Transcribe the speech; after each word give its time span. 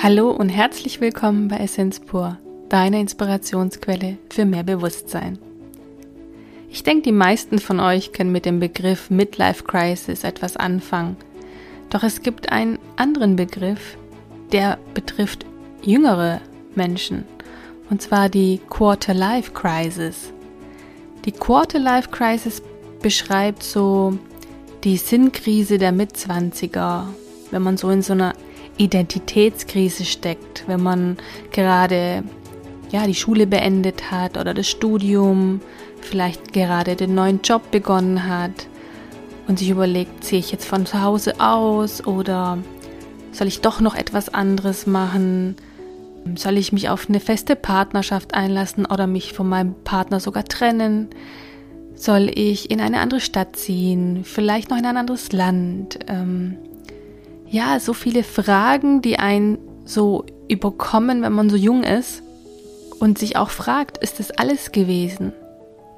Hallo 0.00 0.30
und 0.30 0.48
herzlich 0.48 1.00
willkommen 1.00 1.48
bei 1.48 1.56
Essenz 1.56 1.98
Pur, 1.98 2.38
deiner 2.68 3.00
Inspirationsquelle 3.00 4.16
für 4.30 4.44
mehr 4.44 4.62
Bewusstsein. 4.62 5.40
Ich 6.70 6.84
denke, 6.84 7.02
die 7.02 7.12
meisten 7.12 7.58
von 7.58 7.80
euch 7.80 8.12
können 8.12 8.30
mit 8.30 8.44
dem 8.44 8.60
Begriff 8.60 9.10
Midlife 9.10 9.64
Crisis 9.64 10.22
etwas 10.22 10.56
anfangen. 10.56 11.16
Doch 11.90 12.04
es 12.04 12.22
gibt 12.22 12.52
einen 12.52 12.78
anderen 12.94 13.34
Begriff, 13.34 13.98
der 14.52 14.78
betrifft 14.94 15.44
jüngere 15.82 16.42
Menschen, 16.76 17.24
und 17.90 18.00
zwar 18.00 18.28
die 18.28 18.60
Quarter 18.70 19.14
Life 19.14 19.50
Crisis. 19.50 20.32
Die 21.24 21.32
Quarter 21.32 21.80
Life 21.80 22.10
Crisis 22.10 22.62
beschreibt 23.02 23.64
so 23.64 24.16
die 24.84 24.96
Sinnkrise 24.96 25.76
der 25.76 25.90
Mitzwanziger, 25.90 27.08
wenn 27.50 27.62
man 27.62 27.76
so 27.76 27.90
in 27.90 28.02
so 28.02 28.12
einer 28.12 28.34
Identitätskrise 28.78 30.04
steckt, 30.04 30.64
wenn 30.66 30.82
man 30.82 31.16
gerade 31.52 32.24
ja 32.90 33.06
die 33.06 33.14
Schule 33.14 33.46
beendet 33.46 34.10
hat 34.10 34.36
oder 34.38 34.54
das 34.54 34.68
Studium, 34.68 35.60
vielleicht 36.00 36.52
gerade 36.52 36.96
den 36.96 37.14
neuen 37.14 37.40
Job 37.42 37.70
begonnen 37.70 38.26
hat 38.26 38.66
und 39.46 39.58
sich 39.58 39.70
überlegt, 39.70 40.24
ziehe 40.24 40.40
ich 40.40 40.52
jetzt 40.52 40.66
von 40.66 40.86
zu 40.86 41.02
Hause 41.02 41.40
aus 41.40 42.06
oder 42.06 42.58
soll 43.32 43.46
ich 43.46 43.60
doch 43.60 43.80
noch 43.80 43.94
etwas 43.94 44.32
anderes 44.32 44.86
machen? 44.86 45.56
Soll 46.34 46.56
ich 46.56 46.72
mich 46.72 46.88
auf 46.88 47.08
eine 47.08 47.20
feste 47.20 47.56
Partnerschaft 47.56 48.34
einlassen 48.34 48.86
oder 48.86 49.06
mich 49.06 49.32
von 49.32 49.48
meinem 49.48 49.74
Partner 49.84 50.20
sogar 50.20 50.44
trennen? 50.44 51.08
Soll 51.94 52.30
ich 52.34 52.70
in 52.70 52.80
eine 52.80 53.00
andere 53.00 53.20
Stadt 53.20 53.56
ziehen? 53.56 54.24
Vielleicht 54.24 54.70
noch 54.70 54.78
in 54.78 54.86
ein 54.86 54.96
anderes 54.96 55.32
Land? 55.32 55.98
Ähm, 56.06 56.56
ja, 57.50 57.80
so 57.80 57.92
viele 57.92 58.22
Fragen, 58.22 59.02
die 59.02 59.18
einen 59.18 59.58
so 59.84 60.24
überkommen, 60.48 61.22
wenn 61.22 61.32
man 61.32 61.50
so 61.50 61.56
jung 61.56 61.82
ist 61.82 62.22
und 63.00 63.18
sich 63.18 63.36
auch 63.36 63.50
fragt, 63.50 63.98
ist 63.98 64.18
das 64.18 64.30
alles 64.30 64.72
gewesen? 64.72 65.32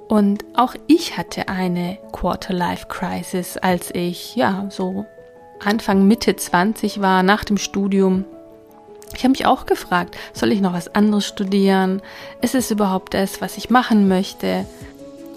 Und 0.08 0.44
auch 0.54 0.74
ich 0.86 1.16
hatte 1.16 1.48
eine 1.48 1.98
Quarter-Life-Crisis, 2.12 3.56
als 3.56 3.94
ich, 3.94 4.34
ja, 4.34 4.66
so 4.70 5.06
Anfang, 5.64 6.06
Mitte 6.08 6.34
20 6.34 7.00
war, 7.00 7.22
nach 7.22 7.44
dem 7.44 7.58
Studium. 7.58 8.24
Ich 9.14 9.22
habe 9.22 9.30
mich 9.30 9.46
auch 9.46 9.66
gefragt, 9.66 10.16
soll 10.32 10.52
ich 10.52 10.60
noch 10.60 10.72
was 10.72 10.94
anderes 10.94 11.26
studieren? 11.26 12.00
Ist 12.42 12.54
es 12.54 12.70
überhaupt 12.70 13.14
das, 13.14 13.40
was 13.40 13.56
ich 13.56 13.70
machen 13.70 14.08
möchte? 14.08 14.66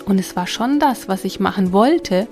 Und 0.05 0.19
es 0.19 0.35
war 0.35 0.47
schon 0.47 0.79
das, 0.79 1.07
was 1.07 1.23
ich 1.23 1.39
machen 1.39 1.71
wollte, 1.71 2.27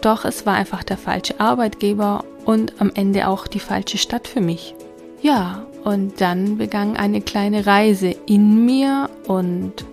doch 0.00 0.24
es 0.24 0.46
war 0.46 0.54
einfach 0.54 0.82
der 0.82 0.98
falsche 0.98 1.40
Arbeitgeber 1.40 2.24
und 2.46 2.80
am 2.80 2.90
Ende 2.94 3.28
auch 3.28 3.46
die 3.46 3.60
falsche 3.60 3.98
Stadt 3.98 4.26
für 4.26 4.40
mich. 4.40 4.74
Ja, 5.20 5.66
und 5.84 6.20
dann 6.20 6.56
begann 6.56 6.96
eine 6.96 7.20
kleine 7.20 7.66
Reise 7.66 8.14
in 8.26 8.64
mir 8.64 9.10
und 9.26 9.84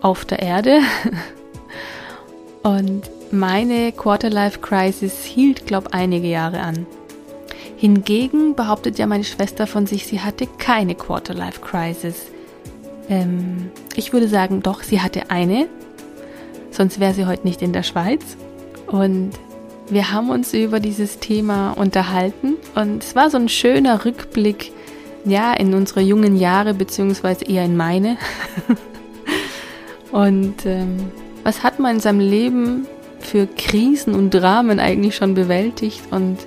auf 0.00 0.24
der 0.24 0.38
Erde. 0.38 0.80
und 2.62 3.02
meine 3.30 3.92
Quarterlife 3.92 4.60
Crisis 4.60 5.24
hielt, 5.24 5.66
glaube 5.66 5.92
einige 5.92 6.28
Jahre 6.28 6.60
an. 6.60 6.86
Hingegen 7.76 8.54
behauptet 8.54 8.98
ja 8.98 9.06
meine 9.06 9.24
Schwester 9.24 9.66
von 9.66 9.86
sich, 9.86 10.06
sie 10.06 10.20
hatte 10.20 10.46
keine 10.58 10.94
Quarterlife 10.94 11.60
Crisis. 11.60 12.26
Ähm, 13.08 13.70
ich 13.94 14.12
würde 14.12 14.28
sagen, 14.28 14.62
doch, 14.62 14.82
sie 14.82 15.00
hatte 15.00 15.30
eine, 15.30 15.68
sonst 16.70 17.00
wäre 17.00 17.14
sie 17.14 17.26
heute 17.26 17.46
nicht 17.46 17.62
in 17.62 17.72
der 17.72 17.82
Schweiz. 17.82 18.36
Und 18.86 19.32
wir 19.90 20.12
haben 20.12 20.30
uns 20.30 20.52
über 20.52 20.80
dieses 20.80 21.18
Thema 21.18 21.72
unterhalten 21.72 22.56
und 22.74 23.02
es 23.02 23.16
war 23.16 23.30
so 23.30 23.38
ein 23.38 23.48
schöner 23.48 24.04
Rückblick, 24.04 24.72
ja, 25.24 25.52
in 25.52 25.74
unsere 25.74 26.00
jungen 26.00 26.36
Jahre, 26.36 26.74
beziehungsweise 26.74 27.44
eher 27.44 27.64
in 27.64 27.76
meine. 27.76 28.16
und 30.12 30.64
ähm, 30.64 30.96
was 31.44 31.62
hat 31.62 31.78
man 31.78 31.96
in 31.96 32.00
seinem 32.00 32.20
Leben 32.20 32.86
für 33.20 33.46
Krisen 33.46 34.14
und 34.14 34.30
Dramen 34.30 34.78
eigentlich 34.78 35.16
schon 35.16 35.34
bewältigt 35.34 36.02
und 36.10 36.38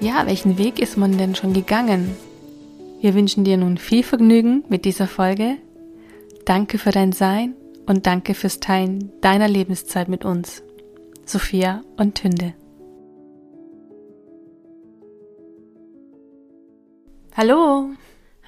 ja, 0.00 0.26
welchen 0.26 0.58
Weg 0.58 0.78
ist 0.78 0.96
man 0.96 1.18
denn 1.18 1.34
schon 1.34 1.52
gegangen? 1.52 2.16
Wir 3.00 3.14
wünschen 3.14 3.44
dir 3.44 3.56
nun 3.56 3.78
viel 3.78 4.02
Vergnügen 4.02 4.64
mit 4.68 4.84
dieser 4.84 5.06
Folge. 5.06 5.56
Danke 6.44 6.78
für 6.78 6.90
dein 6.90 7.12
Sein 7.12 7.54
und 7.86 8.06
danke 8.06 8.34
fürs 8.34 8.60
Teilen 8.60 9.10
deiner 9.20 9.48
Lebenszeit 9.48 10.08
mit 10.08 10.24
uns. 10.24 10.62
Sophia 11.24 11.82
und 11.96 12.16
Tünde. 12.16 12.54
Hallo. 17.36 17.90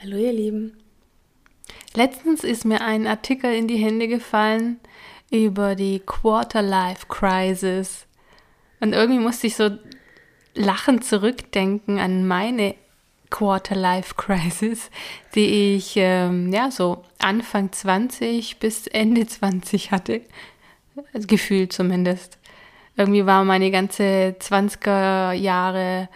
Hallo 0.03 0.16
ihr 0.16 0.32
Lieben. 0.32 0.76
Letztens 1.94 2.43
ist 2.43 2.65
mir 2.65 2.81
ein 2.81 3.06
Artikel 3.06 3.54
in 3.54 3.69
die 3.69 3.76
Hände 3.76 4.09
gefallen 4.09 4.81
über 5.31 5.76
die 5.76 6.00
Quarter 6.00 6.62
Life 6.62 7.06
Crisis. 7.06 8.06
Und 8.81 8.93
irgendwie 8.93 9.20
musste 9.20 9.47
ich 9.47 9.54
so 9.54 9.70
lachend 10.56 11.04
zurückdenken 11.04 12.00
an 12.00 12.26
meine 12.26 12.75
Quarter 13.31 13.76
Life 13.76 14.16
Crisis, 14.16 14.91
die 15.37 15.76
ich 15.76 15.93
ähm, 15.94 16.53
ja 16.53 16.72
so 16.72 17.04
Anfang 17.20 17.70
20 17.70 18.59
bis 18.59 18.88
Ende 18.88 19.28
20 19.28 19.93
hatte. 19.93 20.22
Gefühlt 21.14 21.72
zumindest. 21.72 22.37
Irgendwie 22.97 23.26
war 23.26 23.44
meine 23.44 23.70
ganze 23.70 24.34
20er 24.41 25.32
Jahre 25.34 26.09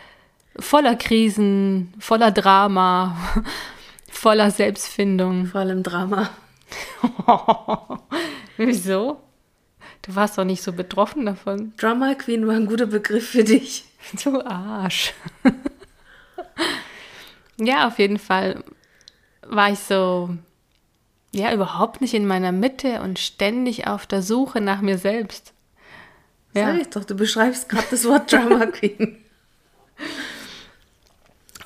voller 0.59 0.97
Krisen, 0.97 1.93
voller 1.99 2.31
Drama, 2.31 3.17
voller 4.11 4.51
Selbstfindung. 4.51 5.47
Vor 5.47 5.61
allem 5.61 5.83
Drama. 5.83 6.31
Wieso? 8.57 9.21
Du 10.03 10.15
warst 10.15 10.39
doch 10.39 10.45
nicht 10.45 10.63
so 10.63 10.73
betroffen 10.73 11.27
davon. 11.27 11.73
Drama 11.77 12.15
Queen 12.15 12.47
war 12.47 12.55
ein 12.55 12.67
guter 12.67 12.87
Begriff 12.87 13.31
für 13.31 13.45
dich. 13.45 13.85
Du 14.23 14.41
Arsch. 14.41 15.13
ja, 17.57 17.89
auf 17.89 17.99
jeden 17.99 18.21
Fall 18.21 18.63
war 19.43 19.73
ich 19.73 19.81
so, 19.81 20.31
ja, 21.33 21.53
überhaupt 21.53 22.01
nicht 22.01 22.15
in 22.15 22.25
meiner 22.25 22.53
Mitte 22.53 23.01
und 23.03 23.19
ständig 23.19 23.89
auf 23.89 24.07
der 24.07 24.23
Suche 24.23 24.61
nach 24.61 24.81
mir 24.81 24.99
selbst. 24.99 25.55
Ja. 26.55 26.67
Sag 26.67 26.81
ich 26.81 26.89
doch, 26.91 27.05
du 27.05 27.17
beschreibst 27.17 27.69
gerade 27.69 27.87
das 27.91 28.05
Wort 28.05 28.33
Drama 28.33 28.67
Queen. 28.67 29.19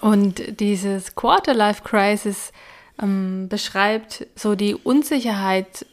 Und 0.00 0.60
dieses 0.60 1.14
Quarter 1.14 1.54
Life 1.54 1.82
Crisis 1.84 2.52
ähm, 3.00 3.48
beschreibt 3.48 4.26
so 4.34 4.54
die 4.54 4.74
Unsicherheit 4.74 5.86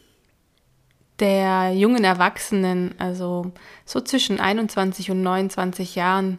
der 1.19 1.71
jungen 1.73 2.03
Erwachsenen, 2.03 2.93
also 2.99 3.51
so 3.85 4.01
zwischen 4.01 4.39
21 4.39 5.11
und 5.11 5.23
29 5.23 5.95
Jahren, 5.95 6.37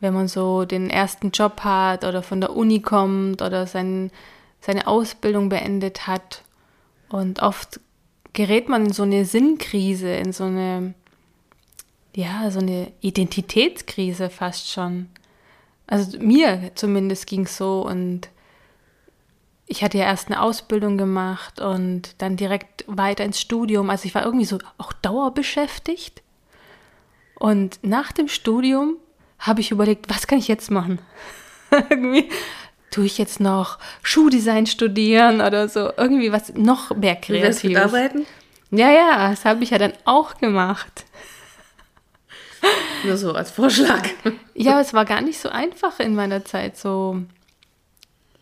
wenn 0.00 0.14
man 0.14 0.28
so 0.28 0.64
den 0.64 0.88
ersten 0.88 1.30
Job 1.30 1.60
hat 1.62 2.04
oder 2.04 2.22
von 2.22 2.40
der 2.40 2.54
Uni 2.56 2.80
kommt 2.80 3.42
oder 3.42 3.66
sein, 3.66 4.10
seine 4.60 4.86
Ausbildung 4.86 5.48
beendet 5.48 6.06
hat. 6.06 6.42
Und 7.08 7.42
oft 7.42 7.80
gerät 8.32 8.68
man 8.68 8.86
in 8.86 8.92
so 8.92 9.02
eine 9.02 9.24
Sinnkrise, 9.24 10.10
in 10.14 10.32
so 10.32 10.44
eine, 10.44 10.94
ja, 12.14 12.50
so 12.50 12.60
eine 12.60 12.92
Identitätskrise 13.00 14.30
fast 14.30 14.70
schon. 14.70 15.08
Also 15.86 16.18
mir 16.18 16.70
zumindest 16.74 17.26
ging 17.26 17.42
es 17.44 17.56
so 17.56 17.82
und 17.82 18.28
ich 19.66 19.82
hatte 19.82 19.98
ja 19.98 20.04
erst 20.04 20.28
eine 20.28 20.40
Ausbildung 20.40 20.98
gemacht 20.98 21.60
und 21.60 22.14
dann 22.18 22.36
direkt 22.36 22.84
weiter 22.86 23.24
ins 23.24 23.40
Studium. 23.40 23.90
Also 23.90 24.06
ich 24.06 24.14
war 24.14 24.24
irgendwie 24.24 24.44
so 24.44 24.58
auch 24.78 24.92
dauerbeschäftigt. 24.92 26.22
Und 27.38 27.78
nach 27.82 28.12
dem 28.12 28.28
Studium 28.28 28.96
habe 29.38 29.60
ich 29.60 29.70
überlegt, 29.70 30.08
was 30.10 30.26
kann 30.26 30.38
ich 30.38 30.48
jetzt 30.48 30.70
machen? 30.70 30.98
irgendwie 31.70 32.28
tue 32.90 33.06
ich 33.06 33.18
jetzt 33.18 33.40
noch 33.40 33.78
Schuhdesign 34.02 34.66
studieren 34.66 35.40
oder 35.40 35.68
so, 35.68 35.90
irgendwie 35.96 36.30
was 36.30 36.54
noch 36.54 36.94
mehr 36.94 37.16
kreatives. 37.16 37.62
Du 37.62 37.96
arbeiten? 37.96 38.26
Ja, 38.70 38.90
ja, 38.90 39.30
das 39.30 39.44
habe 39.44 39.64
ich 39.64 39.70
ja 39.70 39.78
dann 39.78 39.92
auch 40.04 40.36
gemacht. 40.36 41.04
Nur 43.04 43.16
so 43.16 43.32
als 43.32 43.50
Vorschlag. 43.50 44.08
Ja, 44.54 44.72
aber 44.72 44.80
es 44.80 44.94
war 44.94 45.04
gar 45.04 45.20
nicht 45.20 45.38
so 45.38 45.48
einfach 45.48 46.00
in 46.00 46.14
meiner 46.14 46.44
Zeit, 46.44 46.76
so 46.76 47.22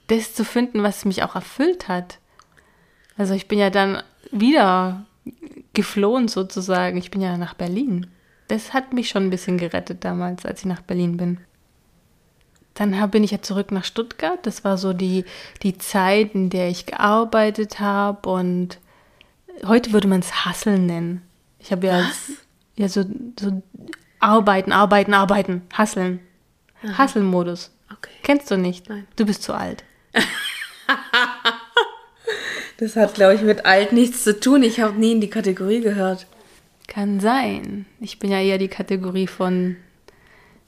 das 0.08 0.34
zu 0.34 0.44
finden, 0.44 0.82
was 0.82 1.04
mich 1.04 1.22
auch 1.22 1.34
erfüllt 1.34 1.88
hat. 1.88 2.18
Also 3.16 3.34
ich 3.34 3.48
bin 3.48 3.58
ja 3.58 3.70
dann 3.70 4.02
wieder 4.30 5.06
geflohen 5.72 6.28
sozusagen. 6.28 6.96
Ich 6.96 7.10
bin 7.10 7.20
ja 7.20 7.36
nach 7.36 7.54
Berlin. 7.54 8.08
Das 8.48 8.74
hat 8.74 8.92
mich 8.92 9.08
schon 9.08 9.24
ein 9.24 9.30
bisschen 9.30 9.58
gerettet 9.58 10.04
damals, 10.04 10.44
als 10.44 10.60
ich 10.60 10.66
nach 10.66 10.82
Berlin 10.82 11.16
bin. 11.16 11.40
Dann 12.74 13.10
bin 13.10 13.24
ich 13.24 13.30
ja 13.30 13.42
zurück 13.42 13.70
nach 13.70 13.84
Stuttgart. 13.84 14.38
Das 14.44 14.64
war 14.64 14.78
so 14.78 14.92
die, 14.92 15.24
die 15.62 15.78
Zeit, 15.78 16.34
in 16.34 16.50
der 16.50 16.68
ich 16.68 16.86
gearbeitet 16.86 17.80
habe 17.80 18.28
und 18.28 18.78
heute 19.64 19.92
würde 19.92 20.08
man 20.08 20.20
es 20.20 20.44
Hasseln 20.44 20.86
nennen. 20.86 21.22
Ich 21.58 21.70
habe 21.70 21.86
ja, 21.86 22.10
ja 22.76 22.88
so, 22.88 23.04
so 23.38 23.62
arbeiten, 24.22 24.72
arbeiten, 24.72 25.14
arbeiten, 25.14 25.62
hasseln. 25.72 26.20
Hasseln-Modus. 26.82 27.70
Okay. 27.92 28.10
Kennst 28.22 28.50
du 28.50 28.56
nicht? 28.56 28.88
Nein. 28.88 29.06
Du 29.16 29.24
bist 29.24 29.42
zu 29.42 29.52
alt. 29.52 29.84
das 32.78 32.96
hat, 32.96 33.14
glaube 33.14 33.34
ich, 33.34 33.42
mit 33.42 33.66
alt 33.66 33.92
nichts 33.92 34.24
zu 34.24 34.38
tun. 34.38 34.62
Ich 34.62 34.80
habe 34.80 34.98
nie 34.98 35.12
in 35.12 35.20
die 35.20 35.30
Kategorie 35.30 35.80
gehört. 35.80 36.26
Kann 36.88 37.20
sein. 37.20 37.86
Ich 38.00 38.18
bin 38.18 38.30
ja 38.30 38.40
eher 38.40 38.58
die 38.58 38.68
Kategorie 38.68 39.26
von 39.26 39.76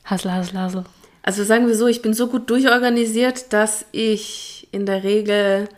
Hassel, 0.04 0.32
Hassel, 0.32 0.58
Hassel. 0.58 0.84
Also 1.22 1.42
sagen 1.42 1.66
wir 1.66 1.74
so, 1.74 1.86
ich 1.86 2.02
bin 2.02 2.14
so 2.14 2.28
gut 2.28 2.50
durchorganisiert, 2.50 3.52
dass 3.52 3.86
ich 3.92 4.68
in 4.70 4.86
der 4.86 5.02
Regel 5.02 5.68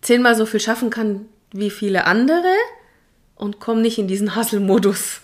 zehnmal 0.00 0.34
so 0.34 0.46
viel 0.46 0.60
schaffen 0.60 0.90
kann 0.90 1.26
wie 1.52 1.70
viele 1.70 2.06
andere 2.06 2.54
und 3.36 3.60
komme 3.60 3.82
nicht 3.82 3.98
in 3.98 4.08
diesen 4.08 4.36
Hustle-Modus. 4.36 5.20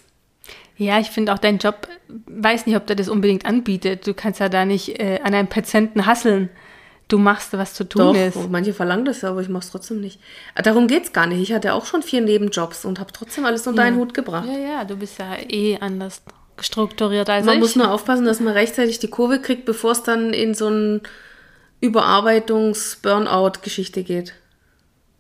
Ja, 0.77 0.99
ich 0.99 1.11
finde 1.11 1.33
auch 1.33 1.39
dein 1.39 1.59
Job, 1.59 1.89
weiß 2.27 2.67
nicht, 2.67 2.77
ob 2.77 2.87
der 2.87 2.97
das 2.97 3.09
unbedingt 3.09 3.47
anbietet. 3.47 4.07
Du 4.07 4.15
kannst 4.15 4.41
ja 4.41 4.49
da 4.49 4.65
nicht 4.65 5.01
äh, 5.01 5.21
an 5.23 5.35
einem 5.35 5.49
Patienten 5.49 6.07
hasseln. 6.07 6.51
Du 7.07 7.19
machst, 7.19 7.53
was 7.53 7.75
zu 7.75 7.85
tun 7.85 8.01
Doch, 8.01 8.17
ist. 8.17 8.51
manche 8.51 8.73
verlangen 8.73 9.05
das 9.05 9.21
ja, 9.21 9.29
aber 9.29 9.43
ich 9.43 9.51
mache 9.51 9.65
es 9.65 9.71
trotzdem 9.71 10.01
nicht. 10.01 10.19
Darum 10.57 10.89
geht 10.89 11.05
es 11.05 11.13
gar 11.13 11.27
nicht. 11.27 11.43
Ich 11.43 11.53
hatte 11.53 11.75
auch 11.75 11.85
schon 11.85 12.03
vier 12.03 12.23
Nebenjobs 12.23 12.87
und 12.87 12.99
habe 12.99 13.13
trotzdem 13.13 13.45
alles 13.45 13.67
unter 13.67 13.83
ja. 13.83 13.89
einen 13.89 13.99
Hut 13.99 14.15
gebracht. 14.15 14.49
Ja, 14.49 14.59
ja, 14.59 14.85
du 14.85 14.97
bist 14.97 15.19
ja 15.19 15.37
eh 15.49 15.77
anders 15.81 16.23
strukturiert 16.61 17.29
als 17.29 17.45
Man 17.45 17.57
ich. 17.57 17.61
muss 17.61 17.77
nur 17.77 17.91
aufpassen, 17.91 18.25
dass 18.25 18.41
man 18.41 18.55
rechtzeitig 18.55 19.01
die 19.01 19.09
Kurve 19.09 19.39
kriegt, 19.41 19.67
bevor 19.67 19.93
es 19.93 20.03
dann 20.03 20.33
in 20.33 20.55
so 20.55 20.69
eine 20.69 21.03
Überarbeitungs-Burnout-Geschichte 21.81 24.03
geht. 24.03 24.33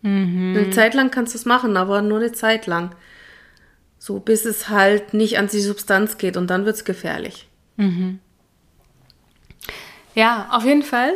Mhm. 0.03 0.57
Eine 0.57 0.71
Zeit 0.71 0.95
lang 0.95 1.11
kannst 1.11 1.35
du 1.35 1.39
es 1.39 1.45
machen, 1.45 1.77
aber 1.77 2.01
nur 2.03 2.19
eine 2.19 2.33
Zeit 2.33 2.67
lang. 2.67 2.95
So, 4.05 4.21
bis 4.21 4.45
es 4.45 4.69
halt 4.69 5.15
nicht 5.15 5.39
an 5.39 5.47
die 5.47 5.63
Substanz 5.63 6.19
geht 6.19 6.37
und 6.37 6.49
dann 6.49 6.67
wird 6.67 6.77
es 6.77 6.85
gefährlich. 6.85 7.49
Ja, 10.15 10.51
auf 10.53 10.67
jeden 10.67 10.83
Fall. 10.83 11.15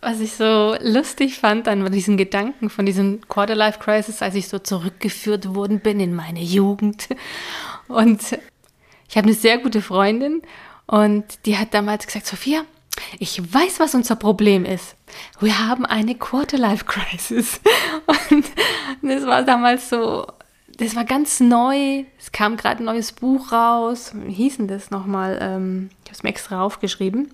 Was 0.00 0.20
ich 0.20 0.34
so 0.34 0.76
lustig 0.80 1.40
fand 1.40 1.66
an 1.66 1.90
diesen 1.90 2.16
Gedanken 2.16 2.70
von 2.70 2.86
diesem 2.86 3.22
Quarterlife 3.26 3.80
Crisis, 3.80 4.22
als 4.22 4.36
ich 4.36 4.46
so 4.46 4.60
zurückgeführt 4.60 5.56
worden 5.56 5.80
bin 5.80 5.98
in 5.98 6.14
meine 6.14 6.40
Jugend. 6.40 7.08
Und 7.88 8.20
ich 9.08 9.16
habe 9.16 9.26
eine 9.26 9.34
sehr 9.34 9.58
gute 9.58 9.82
Freundin 9.82 10.42
und 10.86 11.24
die 11.44 11.58
hat 11.58 11.74
damals 11.74 12.06
gesagt, 12.06 12.26
Sophia, 12.26 12.64
ich 13.18 13.52
weiß, 13.52 13.80
was 13.80 13.96
unser 13.96 14.14
Problem 14.14 14.64
ist. 14.64 14.94
Wir 15.40 15.58
haben 15.66 15.84
eine 15.84 16.14
Quarterlife 16.14 16.84
Crisis. 16.84 17.60
Und 18.30 18.44
das 19.02 19.26
war 19.26 19.42
damals 19.42 19.88
so, 19.88 20.26
das 20.82 20.96
war 20.96 21.04
ganz 21.04 21.40
neu. 21.40 22.04
Es 22.18 22.32
kam 22.32 22.56
gerade 22.56 22.82
ein 22.82 22.86
neues 22.86 23.12
Buch 23.12 23.52
raus. 23.52 24.12
Wie 24.14 24.32
hieß 24.32 24.56
denn 24.56 24.68
das 24.68 24.90
nochmal? 24.90 25.38
Ähm, 25.40 25.90
ich 26.02 26.10
habe 26.10 26.16
es 26.16 26.22
mir 26.22 26.28
extra 26.30 26.62
aufgeschrieben. 26.62 27.32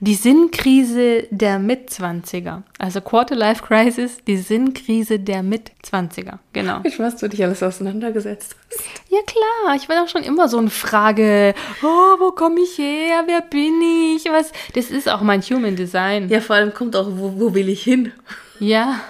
Die 0.00 0.14
Sinnkrise 0.14 1.24
der 1.30 1.58
Mitzwanziger. 1.58 2.62
Also 2.78 3.00
Quarterlife 3.00 3.62
Crisis, 3.62 4.18
die 4.26 4.38
Sinnkrise 4.38 5.18
der 5.18 5.42
Mitzwanziger. 5.42 6.38
Genau. 6.52 6.80
Ich 6.84 6.98
weiß, 6.98 7.16
du 7.16 7.28
dich 7.28 7.44
alles 7.44 7.62
auseinandergesetzt 7.62 8.56
hast. 8.70 8.82
Ja 9.10 9.18
klar, 9.26 9.76
ich 9.76 9.88
war 9.88 9.96
doch 10.02 10.08
schon 10.08 10.22
immer 10.22 10.48
so 10.48 10.58
eine 10.58 10.70
Frage. 10.70 11.54
Oh, 11.82 12.16
wo 12.18 12.30
komme 12.32 12.60
ich 12.60 12.78
her? 12.78 13.24
Wer 13.26 13.42
bin 13.42 13.82
ich? 13.82 14.24
Was? 14.26 14.52
Das 14.74 14.90
ist 14.90 15.08
auch 15.08 15.20
mein 15.20 15.42
Human 15.42 15.76
Design. 15.76 16.28
Ja, 16.28 16.40
vor 16.40 16.56
allem 16.56 16.72
kommt 16.72 16.96
auch, 16.96 17.08
wo, 17.10 17.38
wo 17.38 17.54
will 17.54 17.68
ich 17.68 17.82
hin? 17.82 18.12
Ja, 18.58 19.00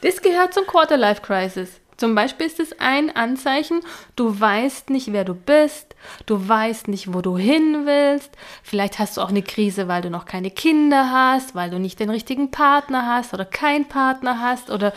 das 0.00 0.22
gehört 0.22 0.54
zum 0.54 0.66
Quarterlife 0.66 1.20
Crisis. 1.20 1.80
Zum 1.96 2.14
Beispiel 2.14 2.46
ist 2.46 2.60
es 2.60 2.78
ein 2.80 3.14
Anzeichen, 3.14 3.80
du 4.16 4.38
weißt 4.38 4.90
nicht, 4.90 5.12
wer 5.12 5.24
du 5.24 5.34
bist, 5.34 5.94
du 6.26 6.48
weißt 6.48 6.88
nicht, 6.88 7.14
wo 7.14 7.20
du 7.20 7.36
hin 7.36 7.82
willst. 7.84 8.30
Vielleicht 8.62 8.98
hast 8.98 9.16
du 9.16 9.20
auch 9.20 9.28
eine 9.28 9.42
Krise, 9.42 9.86
weil 9.86 10.02
du 10.02 10.10
noch 10.10 10.24
keine 10.24 10.50
Kinder 10.50 11.10
hast, 11.10 11.54
weil 11.54 11.70
du 11.70 11.78
nicht 11.78 12.00
den 12.00 12.10
richtigen 12.10 12.50
Partner 12.50 13.06
hast 13.06 13.32
oder 13.32 13.44
keinen 13.44 13.86
Partner 13.86 14.40
hast 14.40 14.70
oder 14.70 14.92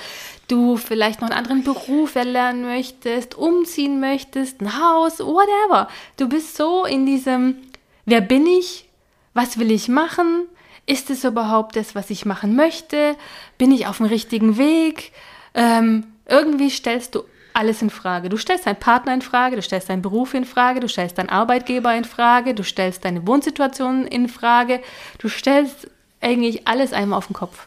du 0.48 0.78
vielleicht 0.78 1.22
noch 1.22 1.30
einen 1.30 1.38
anderen 1.38 1.64
Beruf 1.64 2.16
erlernen 2.16 2.64
möchtest, 2.64 3.36
umziehen 3.36 4.00
möchtest, 4.00 4.62
ein 4.62 4.82
Haus, 4.82 5.20
whatever. 5.20 5.88
Du 6.18 6.28
bist 6.28 6.58
so 6.58 6.86
in 6.86 7.06
diesem, 7.06 7.58
wer 8.06 8.22
bin 8.22 8.48
ich? 8.48 8.90
Was 9.34 9.60
will 9.60 9.70
ich 9.70 9.88
machen? 9.88 10.48
Ist 10.88 11.10
es 11.10 11.24
überhaupt 11.24 11.76
das, 11.76 11.94
was 11.94 12.10
ich 12.10 12.26
machen 12.26 12.56
möchte? 12.56 13.16
Bin 13.58 13.72
ich 13.72 13.86
auf 13.86 13.98
dem 13.98 14.08
richtigen 14.08 14.58
Weg? 14.58 15.12
Ähm, 15.54 16.06
irgendwie 16.28 16.70
stellst 16.70 17.16
du 17.16 17.24
alles 17.54 17.82
in 17.82 17.90
Frage. 17.90 18.30
Du 18.30 18.38
stellst 18.38 18.68
deinen 18.68 18.80
Partner 18.80 19.14
in 19.14 19.22
Frage, 19.22 19.56
du 19.56 19.62
stellst 19.62 19.90
deinen 19.90 20.04
Beruf 20.04 20.34
in 20.34 20.46
Frage, 20.46 20.80
du 20.80 20.88
stellst 20.88 21.18
deinen 21.18 21.30
Arbeitgeber 21.30 21.96
in 21.96 22.06
Frage, 22.06 22.54
du 22.54 22.64
stellst 22.64 23.04
deine 23.04 23.26
Wohnsituation 23.26 24.06
in 24.06 24.30
Frage, 24.30 24.82
du 25.18 25.28
stellst 25.28 25.90
eigentlich 26.22 26.68
alles 26.68 26.94
einmal 26.94 27.18
auf 27.18 27.28
den 27.28 27.34
Kopf. 27.34 27.66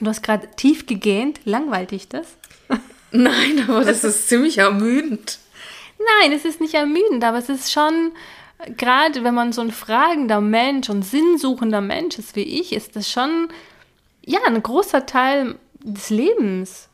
Du 0.00 0.06
hast 0.06 0.22
gerade 0.22 0.48
tief 0.56 0.86
gegähnt, 0.86 1.40
langweilt 1.44 1.92
dich 1.92 2.08
das? 2.08 2.36
Nein, 3.10 3.64
aber 3.66 3.84
das 3.84 4.04
ist 4.04 4.28
ziemlich 4.28 4.58
ermüdend. 4.58 5.38
Nein, 5.98 6.32
es 6.32 6.44
ist 6.44 6.60
nicht 6.60 6.74
ermüdend, 6.74 7.24
aber 7.24 7.38
es 7.38 7.48
ist 7.48 7.72
schon, 7.72 8.12
gerade 8.76 9.24
wenn 9.24 9.34
man 9.34 9.52
so 9.52 9.62
ein 9.62 9.72
fragender 9.72 10.40
Mensch 10.40 10.90
und 10.90 11.02
sinnsuchender 11.02 11.80
Mensch 11.80 12.18
ist 12.18 12.36
wie 12.36 12.42
ich, 12.42 12.72
ist 12.72 12.96
das 12.96 13.10
schon, 13.10 13.48
ja, 14.24 14.40
ein 14.46 14.62
großer 14.62 15.06
Teil 15.06 15.56
des 15.80 16.10
Lebens. 16.10 16.87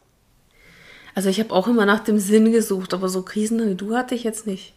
Also 1.14 1.28
ich 1.28 1.38
habe 1.40 1.52
auch 1.52 1.68
immer 1.68 1.86
nach 1.86 2.00
dem 2.00 2.18
Sinn 2.18 2.52
gesucht, 2.52 2.92
aber 2.94 3.08
so 3.08 3.22
Krisen 3.22 3.68
wie 3.68 3.74
du 3.74 3.96
hatte 3.96 4.14
ich 4.14 4.24
jetzt 4.24 4.46
nicht. 4.46 4.74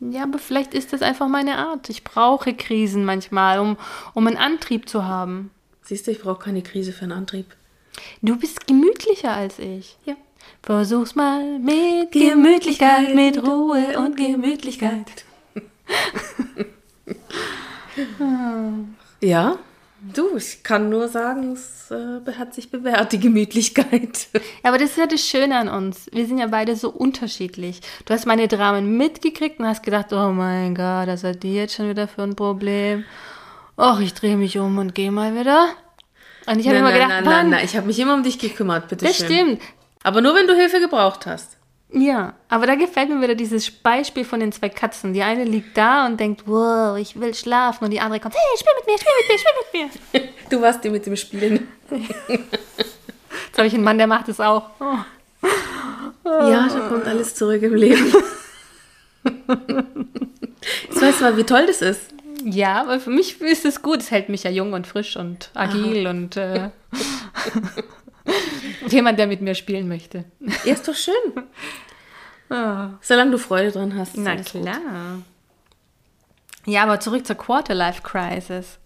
Ja, 0.00 0.22
aber 0.22 0.38
vielleicht 0.38 0.74
ist 0.74 0.92
das 0.92 1.02
einfach 1.02 1.28
meine 1.28 1.58
Art. 1.58 1.88
Ich 1.90 2.04
brauche 2.04 2.54
Krisen 2.54 3.04
manchmal, 3.04 3.58
um, 3.58 3.76
um 4.14 4.26
einen 4.26 4.36
Antrieb 4.36 4.88
zu 4.88 5.04
haben. 5.04 5.50
Siehst 5.82 6.06
du, 6.06 6.12
ich 6.12 6.20
brauche 6.20 6.44
keine 6.44 6.62
Krise 6.62 6.92
für 6.92 7.02
einen 7.02 7.12
Antrieb. 7.12 7.46
Du 8.22 8.36
bist 8.36 8.66
gemütlicher 8.66 9.32
als 9.32 9.58
ich. 9.58 9.96
Ja. 10.04 10.14
Versuch's 10.62 11.14
mal 11.14 11.58
mit 11.58 12.12
Gemütlichkeit, 12.12 13.14
mit 13.14 13.42
Ruhe 13.42 13.98
und 13.98 14.16
Gemütlichkeit. 14.16 15.24
Ja, 19.20 19.58
du, 20.00 20.36
ich 20.36 20.62
kann 20.62 20.90
nur 20.90 21.08
sagen, 21.08 21.52
es 21.52 21.90
äh, 21.90 22.32
hat 22.38 22.54
sich 22.54 22.70
bewährt, 22.70 23.12
die 23.12 23.20
Gemütlichkeit. 23.20 24.28
Ja, 24.32 24.40
aber 24.70 24.78
das 24.78 24.90
ist 24.90 24.98
ja 24.98 25.06
das 25.06 25.20
Schöne 25.20 25.56
an 25.56 25.68
uns. 25.68 26.06
Wir 26.12 26.26
sind 26.26 26.38
ja 26.38 26.46
beide 26.46 26.76
so 26.76 26.90
unterschiedlich. 26.90 27.80
Du 28.04 28.14
hast 28.14 28.26
meine 28.26 28.48
Dramen 28.48 28.96
mitgekriegt 28.96 29.58
und 29.60 29.66
hast 29.66 29.82
gedacht, 29.82 30.12
oh 30.12 30.30
mein 30.32 30.74
Gott, 30.74 31.08
was 31.08 31.24
hat 31.24 31.42
die 31.42 31.54
jetzt 31.54 31.74
schon 31.74 31.88
wieder 31.88 32.08
für 32.08 32.22
ein 32.22 32.36
Problem? 32.36 33.04
Och, 33.76 34.00
ich 34.00 34.14
drehe 34.14 34.36
mich 34.36 34.58
um 34.58 34.78
und 34.78 34.94
gehe 34.94 35.12
mal 35.12 35.38
wieder. 35.38 35.68
Und 36.46 36.58
ich 36.58 36.66
habe 36.66 36.78
immer 36.78 36.92
gedacht, 36.92 37.08
nein, 37.08 37.24
nein, 37.24 37.50
nein, 37.50 37.64
ich 37.64 37.76
habe 37.76 37.86
mich 37.86 37.98
immer 37.98 38.14
um 38.14 38.22
dich 38.22 38.38
gekümmert, 38.38 38.88
bitte 38.88 39.04
das 39.04 39.18
schön. 39.18 39.26
stimmt. 39.26 39.62
Aber 40.02 40.20
nur, 40.20 40.34
wenn 40.34 40.46
du 40.46 40.54
Hilfe 40.54 40.80
gebraucht 40.80 41.26
hast. 41.26 41.57
Ja, 41.90 42.34
aber 42.50 42.66
da 42.66 42.74
gefällt 42.74 43.08
mir 43.08 43.20
wieder 43.22 43.34
dieses 43.34 43.70
Beispiel 43.70 44.24
von 44.24 44.40
den 44.40 44.52
zwei 44.52 44.68
Katzen. 44.68 45.14
Die 45.14 45.22
eine 45.22 45.44
liegt 45.44 45.76
da 45.76 46.06
und 46.06 46.20
denkt, 46.20 46.42
wow, 46.46 46.98
ich 46.98 47.18
will 47.18 47.34
schlafen. 47.34 47.84
Und 47.84 47.90
die 47.92 48.00
andere 48.00 48.20
kommt, 48.20 48.34
hey, 48.34 48.58
spiel 48.58 48.72
mit 48.76 48.86
mir, 48.86 48.98
spiel 48.98 49.12
mit 49.20 49.28
mir, 49.30 49.38
spiel 49.88 50.20
mit 50.20 50.22
mir. 50.22 50.50
Du 50.50 50.60
warst 50.62 50.84
die 50.84 50.90
mit 50.90 51.06
dem 51.06 51.16
Spielen. 51.16 51.68
Jetzt 51.88 53.56
habe 53.56 53.66
ich 53.66 53.74
einen 53.74 53.84
Mann, 53.84 53.96
der 53.96 54.06
macht 54.06 54.28
es 54.28 54.38
auch. 54.38 54.70
Oh. 54.80 54.98
Ja, 56.24 56.68
da 56.68 56.88
kommt 56.88 57.06
alles 57.06 57.34
zurück 57.34 57.62
im 57.62 57.74
Leben. 57.74 58.12
Jetzt 59.24 61.02
weißt 61.02 61.20
du 61.20 61.24
mal, 61.24 61.36
wie 61.38 61.44
toll 61.44 61.66
das 61.66 61.80
ist. 61.80 62.02
Ja, 62.44 62.82
aber 62.82 63.00
für 63.00 63.10
mich 63.10 63.40
ist 63.40 63.64
es 63.64 63.82
gut. 63.82 64.00
Es 64.00 64.10
hält 64.10 64.28
mich 64.28 64.42
ja 64.42 64.50
jung 64.50 64.74
und 64.74 64.86
frisch 64.86 65.16
und 65.16 65.50
agil 65.54 66.06
und 66.06 66.36
äh, 66.36 66.68
jemand, 68.88 69.18
der 69.18 69.26
mit 69.26 69.40
mir 69.40 69.54
spielen 69.54 69.88
möchte. 69.88 70.24
Ja, 70.64 70.72
ist 70.72 70.88
doch 70.88 70.94
schön. 70.94 71.14
Ah. 72.50 72.90
Solange 73.00 73.32
du 73.32 73.38
Freude 73.38 73.72
dran 73.72 73.96
hast. 73.96 74.16
Na 74.16 74.32
alles 74.32 74.52
gut. 74.52 74.62
klar. 74.62 75.22
Ja, 76.66 76.82
aber 76.82 77.00
zurück 77.00 77.26
zur 77.26 77.36
Quarterlife 77.36 78.02
Crisis. 78.02 78.78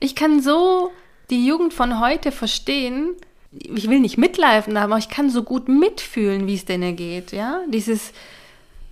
Ich 0.00 0.14
kann 0.14 0.40
so 0.40 0.90
die 1.30 1.46
Jugend 1.46 1.72
von 1.72 2.00
heute 2.00 2.32
verstehen. 2.32 3.14
Ich 3.52 3.88
will 3.88 4.00
nicht 4.00 4.18
mitleifen, 4.18 4.76
aber 4.76 4.98
ich 4.98 5.08
kann 5.08 5.30
so 5.30 5.42
gut 5.42 5.68
mitfühlen, 5.68 6.46
wie 6.46 6.54
es 6.54 6.64
denen 6.64 6.96
geht. 6.96 7.32
Ja, 7.32 7.60
dieses, 7.68 8.12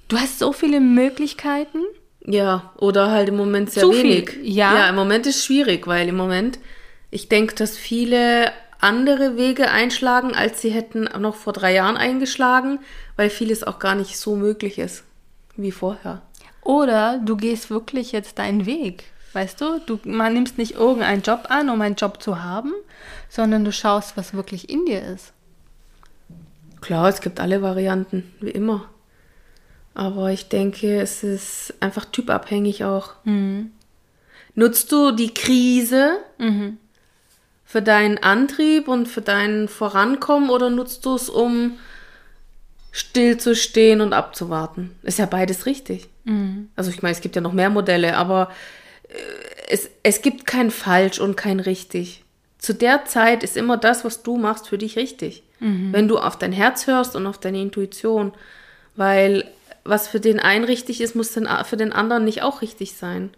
du 0.08 0.16
hast 0.18 0.38
so 0.38 0.52
viele 0.52 0.80
Möglichkeiten. 0.80 1.82
Ja, 2.24 2.72
oder 2.78 3.10
halt 3.10 3.28
im 3.28 3.36
Moment 3.36 3.72
sehr 3.72 3.82
Zu 3.82 3.92
viel, 3.92 4.04
wenig. 4.04 4.38
ja. 4.42 4.76
ja, 4.78 4.88
im 4.88 4.94
Moment 4.94 5.26
ist 5.26 5.44
schwierig, 5.44 5.88
weil 5.88 6.08
im 6.08 6.16
Moment, 6.16 6.60
ich 7.10 7.28
denke, 7.28 7.56
dass 7.56 7.76
viele 7.76 8.52
andere 8.82 9.36
Wege 9.36 9.70
einschlagen, 9.70 10.34
als 10.34 10.60
sie 10.60 10.70
hätten 10.70 11.04
noch 11.18 11.36
vor 11.36 11.52
drei 11.52 11.72
Jahren 11.72 11.96
eingeschlagen, 11.96 12.80
weil 13.16 13.30
vieles 13.30 13.64
auch 13.64 13.78
gar 13.78 13.94
nicht 13.94 14.18
so 14.18 14.36
möglich 14.36 14.78
ist 14.78 15.04
wie 15.56 15.72
vorher. 15.72 16.22
Oder 16.62 17.18
du 17.18 17.36
gehst 17.36 17.70
wirklich 17.70 18.12
jetzt 18.12 18.38
deinen 18.38 18.66
Weg. 18.66 19.04
Weißt 19.32 19.60
du, 19.60 19.80
du 19.80 19.98
man 20.04 20.34
nimmst 20.34 20.58
nicht 20.58 20.74
irgendeinen 20.74 21.22
Job 21.22 21.46
an, 21.48 21.70
um 21.70 21.80
einen 21.80 21.94
Job 21.94 22.22
zu 22.22 22.42
haben, 22.42 22.72
sondern 23.28 23.64
du 23.64 23.72
schaust, 23.72 24.16
was 24.16 24.34
wirklich 24.34 24.68
in 24.68 24.84
dir 24.84 25.02
ist. 25.02 25.32
Klar, 26.80 27.08
es 27.08 27.20
gibt 27.20 27.40
alle 27.40 27.62
Varianten, 27.62 28.32
wie 28.40 28.50
immer. 28.50 28.86
Aber 29.94 30.30
ich 30.30 30.48
denke, 30.48 31.00
es 31.00 31.22
ist 31.22 31.74
einfach 31.80 32.04
typabhängig 32.06 32.84
auch. 32.84 33.14
Nutzt 34.54 34.92
du 34.92 35.12
die 35.12 35.32
Krise 35.32 36.18
für 37.72 37.80
deinen 37.80 38.18
Antrieb 38.18 38.86
und 38.86 39.06
für 39.06 39.22
dein 39.22 39.66
Vorankommen 39.66 40.50
oder 40.50 40.68
nutzt 40.68 41.06
du 41.06 41.14
es, 41.14 41.30
um 41.30 41.78
still 42.90 43.38
zu 43.38 43.56
stehen 43.56 44.02
und 44.02 44.12
abzuwarten? 44.12 44.94
Ist 45.02 45.18
ja 45.18 45.24
beides 45.24 45.64
richtig. 45.64 46.10
Mhm. 46.24 46.68
Also 46.76 46.90
ich 46.90 47.00
meine, 47.00 47.14
es 47.14 47.22
gibt 47.22 47.34
ja 47.34 47.40
noch 47.40 47.54
mehr 47.54 47.70
Modelle, 47.70 48.18
aber 48.18 48.50
äh, 49.08 49.14
es, 49.70 49.88
es 50.02 50.20
gibt 50.20 50.44
kein 50.44 50.70
falsch 50.70 51.18
und 51.18 51.38
kein 51.38 51.60
richtig. 51.60 52.24
Zu 52.58 52.74
der 52.74 53.06
Zeit 53.06 53.42
ist 53.42 53.56
immer 53.56 53.78
das, 53.78 54.04
was 54.04 54.22
du 54.22 54.36
machst, 54.36 54.68
für 54.68 54.76
dich 54.76 54.96
richtig. 54.96 55.42
Wenn 55.92 56.08
du 56.08 56.18
auf 56.18 56.36
dein 56.36 56.52
Herz 56.52 56.86
hörst 56.86 57.16
und 57.16 57.26
auf 57.26 57.38
deine 57.38 57.62
Intuition. 57.62 58.32
Weil 58.96 59.48
was 59.82 60.08
für 60.08 60.20
den 60.20 60.40
einen 60.40 60.64
richtig 60.64 61.00
ist, 61.00 61.16
muss 61.16 61.30
für 61.30 61.76
den 61.76 61.92
anderen 61.92 62.24
nicht 62.24 62.42
auch 62.42 62.60
richtig 62.60 62.96
sein. 62.96 63.30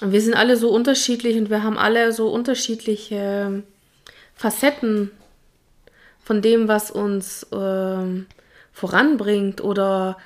Und 0.00 0.12
wir 0.12 0.20
sind 0.20 0.34
alle 0.34 0.56
so 0.56 0.70
unterschiedlich 0.70 1.36
und 1.36 1.50
wir 1.50 1.62
haben 1.62 1.78
alle 1.78 2.12
so 2.12 2.28
unterschiedliche 2.28 3.62
Facetten 4.34 5.10
von 6.22 6.42
dem, 6.42 6.68
was 6.68 6.90
uns 6.90 7.46
ähm, 7.52 8.26
voranbringt 8.72 9.60
oder 9.60 10.18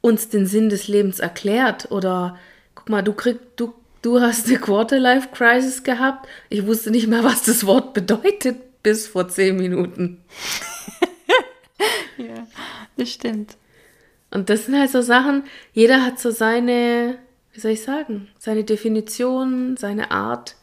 uns 0.00 0.28
den 0.28 0.46
Sinn 0.46 0.68
des 0.68 0.88
Lebens 0.88 1.20
erklärt. 1.20 1.90
Oder 1.92 2.38
guck 2.74 2.88
mal, 2.88 3.02
du 3.02 3.12
kriegst, 3.12 3.42
du, 3.56 3.74
du 4.02 4.20
hast 4.20 4.48
eine 4.48 4.58
Quarter-Life-Crisis 4.58 5.82
gehabt. 5.84 6.28
Ich 6.48 6.66
wusste 6.66 6.90
nicht 6.90 7.06
mehr, 7.06 7.22
was 7.22 7.42
das 7.42 7.66
Wort 7.66 7.94
bedeutet 7.94 8.82
bis 8.82 9.06
vor 9.06 9.28
zehn 9.28 9.56
Minuten. 9.56 10.22
Ja, 12.18 12.46
das 12.98 13.10
stimmt. 13.10 13.56
Und 14.30 14.50
das 14.50 14.66
sind 14.66 14.78
halt 14.78 14.90
so 14.90 15.00
Sachen, 15.00 15.44
jeder 15.72 16.04
hat 16.04 16.20
so 16.20 16.30
seine, 16.30 17.18
wie 17.52 17.60
soll 17.60 17.72
ich 17.72 17.82
sagen, 17.82 18.28
seine 18.38 18.64
Definition, 18.64 19.76
seine 19.76 20.10
Art, 20.10 20.56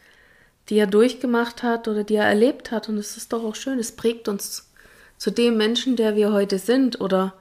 die 0.70 0.78
er 0.78 0.88
durchgemacht 0.88 1.64
hat 1.64 1.88
oder 1.88 2.04
die 2.04 2.16
er 2.16 2.26
erlebt 2.26 2.72
hat. 2.72 2.90
Und 2.90 2.98
es 2.98 3.18
ist 3.18 3.34
doch 3.34 3.44
auch 3.44 3.56
schön, 3.56 3.80
es 3.80 3.94
prägt 3.94 4.28
uns 4.28 4.72
zu 5.18 5.32
dem 5.32 5.58
Menschen, 5.58 5.96
der 5.96 6.16
wir 6.16 6.32
heute 6.32 6.60
sind. 6.60 7.02
Oder 7.02 7.34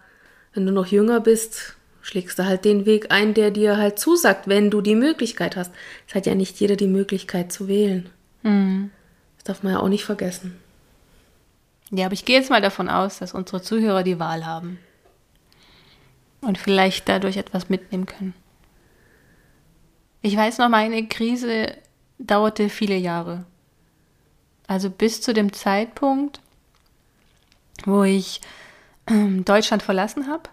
wenn 0.55 0.67
du 0.67 0.73
noch 0.73 0.87
jünger 0.87 1.21
bist, 1.21 1.77
schlägst 2.03 2.39
du 2.39 2.45
halt 2.45 2.65
den 2.65 2.87
Weg 2.87 3.11
ein, 3.11 3.35
der 3.35 3.51
dir 3.51 3.77
halt 3.77 3.99
zusagt, 3.99 4.49
wenn 4.49 4.71
du 4.71 4.81
die 4.81 4.95
Möglichkeit 4.95 5.57
hast. 5.57 5.73
Es 6.09 6.15
hat 6.15 6.27
ja 6.27 6.35
nicht 6.35 6.59
jeder 6.61 6.77
die 6.77 6.87
Möglichkeit 6.87 7.53
zu 7.53 7.69
wählen. 7.69 8.09
Mhm. 8.43 8.91
Das 9.37 9.45
darf 9.45 9.63
man 9.63 9.75
ja 9.75 9.81
auch 9.81 9.89
nicht 9.89 10.05
vergessen. 10.05 10.57
Ja, 11.91 12.07
aber 12.07 12.15
ich 12.15 12.25
gehe 12.25 12.37
jetzt 12.37 12.51
mal 12.51 12.61
davon 12.63 12.89
aus, 12.89 13.19
dass 13.19 13.33
unsere 13.33 13.63
Zuhörer 13.63 14.03
die 14.03 14.19
Wahl 14.19 14.45
haben. 14.45 14.79
Und 16.41 16.59
vielleicht 16.59 17.09
dadurch 17.09 17.37
etwas 17.37 17.69
mitnehmen 17.69 18.07
können. 18.07 18.35
Ich 20.27 20.37
weiß 20.37 20.59
noch, 20.59 20.69
meine 20.69 21.07
Krise 21.07 21.73
dauerte 22.19 22.69
viele 22.69 22.97
Jahre. 22.97 23.45
Also 24.67 24.91
bis 24.91 25.21
zu 25.21 25.33
dem 25.33 25.53
Zeitpunkt, 25.53 26.41
wo 27.85 28.03
ich 28.03 28.41
ähm, 29.07 29.45
Deutschland 29.45 29.85
verlassen 29.85 30.27
habe. 30.27 30.51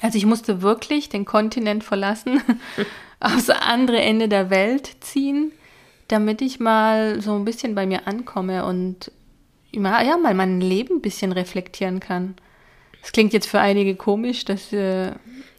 Also 0.00 0.18
ich 0.18 0.26
musste 0.26 0.62
wirklich 0.62 1.08
den 1.08 1.24
Kontinent 1.24 1.84
verlassen, 1.84 2.42
aufs 3.20 3.50
andere 3.50 4.00
Ende 4.00 4.28
der 4.28 4.50
Welt 4.50 4.96
ziehen, 4.98 5.52
damit 6.08 6.42
ich 6.42 6.58
mal 6.58 7.20
so 7.20 7.36
ein 7.36 7.44
bisschen 7.44 7.76
bei 7.76 7.86
mir 7.86 8.08
ankomme 8.08 8.64
und 8.64 9.12
ja, 9.70 10.16
mal 10.16 10.34
mein 10.34 10.60
Leben 10.60 10.96
ein 10.96 11.02
bisschen 11.02 11.30
reflektieren 11.30 12.00
kann. 12.00 12.34
Das 13.00 13.12
klingt 13.12 13.32
jetzt 13.32 13.46
für 13.46 13.60
einige 13.60 13.94
komisch, 13.94 14.44
dass 14.44 14.72
äh, 14.72 15.12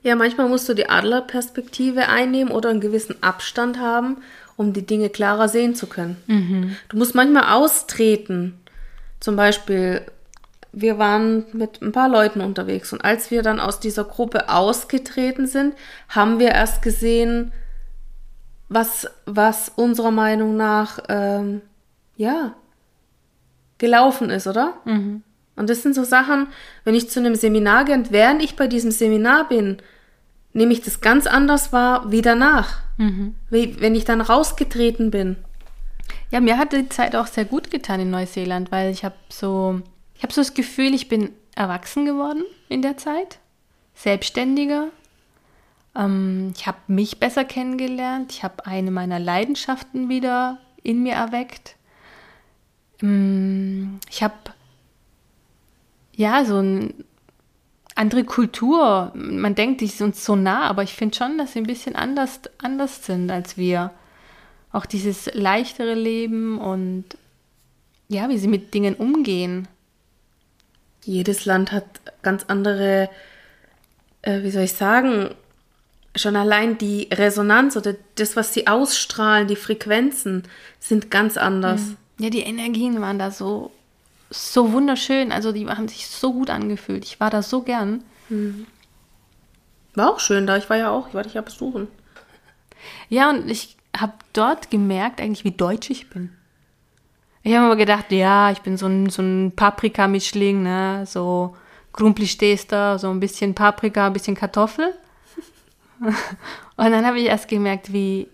Ja, 0.04 0.16
manchmal 0.16 0.50
musst 0.50 0.68
du 0.70 0.74
die 0.74 0.90
Adlerperspektive 0.90 2.10
einnehmen 2.10 2.52
oder 2.54 2.70
einen 2.70 2.82
gewissen 2.82 3.16
Abstand 3.24 3.80
haben, 3.80 4.18
um 4.58 4.74
die 4.74 4.86
Dinge 4.86 5.10
klarer 5.10 5.48
sehen 5.48 5.76
zu 5.76 5.88
können. 5.88 6.18
Du 6.90 6.98
musst 6.98 7.16
manchmal 7.16 7.54
austreten. 7.54 8.60
Zum 9.20 9.36
Beispiel, 9.38 10.02
wir 10.74 10.98
waren 11.00 11.46
mit 11.54 11.82
ein 11.82 11.92
paar 11.94 12.10
Leuten 12.10 12.42
unterwegs 12.42 12.92
und 12.92 13.04
als 13.04 13.32
wir 13.32 13.42
dann 13.44 13.60
aus 13.60 13.80
dieser 13.80 14.04
Gruppe 14.04 14.50
ausgetreten 14.50 15.48
sind, 15.48 15.74
haben 16.10 16.40
wir 16.40 16.50
erst 16.50 16.82
gesehen, 16.82 17.54
was, 18.70 19.08
was 19.26 19.70
unserer 19.76 20.12
Meinung 20.12 20.58
nach, 20.58 21.00
ähm, 21.10 21.62
ja, 22.18 22.54
gelaufen 23.78 24.30
ist, 24.30 24.48
oder? 24.48 24.74
Und 25.56 25.70
das 25.70 25.84
sind 25.84 25.94
so 25.94 26.04
Sachen, 26.04 26.48
wenn 26.84 26.96
ich 26.96 27.10
zu 27.10 27.20
einem 27.20 27.36
Seminar 27.36 27.86
gehe 27.86 27.96
und 27.96 28.12
während 28.12 28.42
ich 28.42 28.56
bei 28.56 28.68
diesem 28.68 28.92
Seminar 28.92 29.48
bin, 29.48 29.78
nehme 30.54 30.74
ich 30.74 30.82
das 30.82 31.02
ganz 31.02 31.28
anders 31.28 31.74
wahr 31.74 32.12
wie 32.12 32.22
danach. 32.22 32.80
Wie, 33.50 33.80
wenn 33.80 33.96
ich 33.96 34.06
dann 34.06 34.22
rausgetreten 34.22 35.12
bin. 35.12 35.36
Ja, 36.32 36.40
mir 36.40 36.58
hat 36.58 36.74
die 36.74 36.90
Zeit 36.90 37.16
auch 37.16 37.28
sehr 37.28 37.46
gut 37.46 37.72
getan 37.72 38.00
in 38.00 38.12
Neuseeland, 38.12 38.72
weil 38.72 38.92
ich 38.92 39.04
habe 39.04 39.16
so, 39.30 39.82
ich 40.16 40.24
habe 40.24 40.34
so 40.34 40.42
das 40.42 40.54
Gefühl, 40.54 40.94
ich 40.94 41.08
bin 41.08 41.30
erwachsen 41.56 42.06
geworden 42.06 42.44
in 42.70 42.82
der 42.82 42.98
Zeit, 42.98 43.40
selbstständiger. 43.96 44.88
Ähm, 45.96 46.54
ich 46.56 46.66
habe 46.66 46.80
mich 46.88 47.20
besser 47.20 47.46
kennengelernt. 47.46 48.32
Ich 48.32 48.44
habe 48.44 48.66
eine 48.66 48.92
meiner 48.92 49.20
Leidenschaften 49.20 50.10
wieder 50.10 50.58
in 50.82 51.04
mir 51.04 51.14
erweckt. 51.14 51.76
Ähm, 53.02 54.00
ich 54.10 54.24
habe 54.24 54.34
ja 56.16 56.46
so 56.46 56.58
eine 56.58 56.94
andere 57.96 58.24
Kultur. 58.24 59.12
Man 59.16 59.56
denkt, 59.56 59.82
die 59.82 59.88
sind 59.88 60.08
uns 60.08 60.26
so 60.26 60.36
nah, 60.36 60.64
aber 60.64 60.84
ich 60.84 60.94
finde 60.94 61.16
schon, 61.16 61.38
dass 61.38 61.54
sie 61.54 61.60
ein 61.60 61.68
bisschen 61.68 61.96
anders, 61.96 62.42
anders 62.60 63.06
sind 63.06 63.30
als 63.30 63.58
wir. 63.58 63.92
Auch 64.72 64.86
dieses 64.86 65.30
leichtere 65.34 65.94
Leben 65.94 66.58
und 66.58 67.06
ja, 68.08 68.30
wie 68.30 68.38
sie 68.38 68.48
mit 68.48 68.74
Dingen 68.74 68.96
umgehen. 68.96 69.68
Jedes 71.04 71.46
Land 71.46 71.72
hat 71.72 71.86
ganz 72.22 72.46
andere, 72.48 73.10
äh, 74.22 74.42
wie 74.42 74.52
soll 74.52 74.64
ich 74.64 74.74
sagen, 74.74 75.30
schon 76.16 76.36
allein 76.36 76.78
die 76.78 77.10
Resonanz 77.12 77.76
oder 77.76 77.96
das, 78.16 78.36
was 78.36 78.54
sie 78.54 78.68
ausstrahlen, 78.68 79.48
die 79.48 79.56
Frequenzen 79.56 80.44
sind 80.80 81.12
ganz 81.12 81.38
anders. 81.38 81.82
Ja, 82.20 82.30
die 82.30 82.42
Energien 82.42 83.02
waren 83.02 83.20
da 83.20 83.32
so, 83.32 83.72
so 84.34 84.72
wunderschön. 84.72 85.32
Also 85.32 85.52
die 85.52 85.68
haben 85.68 85.88
sich 85.88 86.08
so 86.08 86.34
gut 86.34 86.50
angefühlt. 86.50 87.06
Ich 87.06 87.20
war 87.20 87.30
da 87.30 87.42
so 87.42 87.62
gern. 87.62 88.04
War 89.96 90.12
auch 90.12 90.20
schön 90.20 90.48
da. 90.48 90.58
Ich 90.58 90.70
war 90.70 90.78
ja 90.78 90.90
auch, 90.90 91.08
ich 91.08 91.14
war 91.14 91.24
dich 91.24 91.36
ja 91.36 91.42
besuchen. 91.42 91.88
Ja, 93.10 93.30
und 93.30 93.50
ich 93.50 93.78
habe 93.96 94.14
dort 94.34 94.72
gemerkt, 94.72 95.22
eigentlich, 95.22 95.44
wie 95.44 95.52
deutsch 95.52 95.90
ich 95.90 96.10
bin. 96.10 96.32
Ich 97.44 97.54
habe 97.54 97.66
immer 97.66 97.76
gedacht, 97.76 98.12
ja, 98.12 98.52
ich 98.52 98.62
bin 98.62 98.78
so 98.78 98.88
ein, 98.88 99.10
so 99.10 99.22
ein 99.22 99.52
Paprika-Mischling, 99.56 100.64
ne? 100.64 101.06
so 101.06 101.56
da, 102.70 102.98
so 102.98 103.10
ein 103.10 103.20
bisschen 103.20 103.54
Paprika, 103.54 104.08
ein 104.08 104.14
bisschen 104.14 104.36
Kartoffel. 104.36 104.94
Und 106.00 106.92
dann 106.92 107.06
habe 107.06 107.20
ich 107.20 107.26
erst 107.26 107.48
gemerkt, 107.48 107.94
wie, 107.94 108.28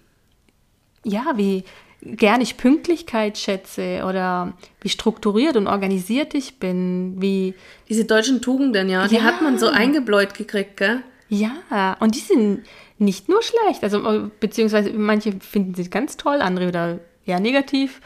ja, 1.04 1.34
wie 1.36 1.66
gern 2.02 2.42
ich 2.42 2.58
Pünktlichkeit 2.58 3.38
schätze 3.38 4.04
oder 4.08 4.54
wie 4.82 4.90
strukturiert 4.90 5.58
und 5.58 5.68
organisiert 5.68 6.34
ich 6.34 6.58
bin, 6.60 7.16
wie, 7.22 7.54
Diese 7.90 8.06
deutschen 8.06 8.42
Tugenden, 8.42 8.90
ja, 8.90 9.08
die 9.08 9.16
Ja. 9.16 9.24
hat 9.24 9.42
man 9.42 9.58
so 9.60 9.68
eingebläut 9.68 10.34
gekriegt, 10.34 10.78
gell? 10.78 11.04
ja, 11.30 11.96
und 12.00 12.16
die 12.16 12.20
sind 12.20 12.64
nicht 12.98 13.30
nur 13.30 13.42
schlecht, 13.44 13.84
also 13.84 14.04
äh, 14.10 14.30
beziehungsweise 14.40 14.92
manche 14.94 15.34
finden 15.40 15.76
sie 15.76 15.90
ganz 15.90 16.18
toll, 16.18 16.42
andere 16.42 16.68
wieder 16.68 17.00
eher 17.26 17.40
negativ 17.40 18.02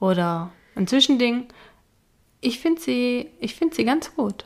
oder 0.00 0.50
ein 0.76 0.86
Zwischending. 0.86 1.46
Ich 2.40 2.60
finde 2.60 2.80
sie, 2.80 3.30
ich 3.40 3.54
finde 3.56 3.74
sie 3.74 3.84
ganz 3.84 4.14
gut. 4.14 4.44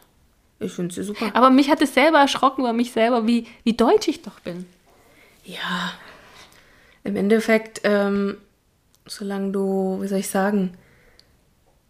Ich 0.60 0.72
finde 0.72 0.94
sie 0.94 1.02
super. 1.02 1.30
Aber 1.34 1.50
mich 1.50 1.68
hat 1.70 1.82
es 1.82 1.92
selber 1.92 2.18
erschrocken 2.20 2.62
über 2.62 2.72
mich 2.72 2.92
selber, 2.92 3.26
wie, 3.26 3.46
wie 3.64 3.74
deutsch 3.74 4.08
ich 4.08 4.22
doch 4.22 4.40
bin. 4.40 4.64
Ja, 5.44 5.92
im 7.04 7.16
Endeffekt, 7.16 7.80
ähm, 7.84 8.36
solange 9.16 9.52
du, 9.52 9.98
wie 10.00 10.08
soll 10.08 10.18
ich 10.18 10.28
sagen, 10.28 10.72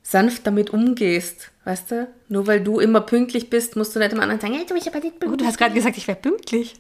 sanft 0.02 0.47
damit 0.47 0.71
umgehst, 0.71 1.50
weißt 1.64 1.91
du? 1.93 2.09
Nur 2.29 2.47
weil 2.47 2.61
du 2.62 2.81
immer 2.81 3.00
pünktlich 3.00 3.50
bist, 3.50 3.76
musst 3.76 3.95
du 3.95 3.99
nicht 4.00 4.12
dem 4.12 4.21
anderen 4.21 4.41
sagen, 4.41 4.55
hey, 4.55 4.67
du 4.67 4.75
bist 4.75 4.88
aber 4.88 5.00
nicht 5.00 5.14
Oh, 5.17 5.19
pünktlich. 5.21 5.38
du 5.41 5.47
hast 5.47 5.59
gerade 5.59 5.75
gesagt, 5.75 5.97
ich 5.97 6.09
wäre 6.09 6.19
pünktlich. 6.19 6.75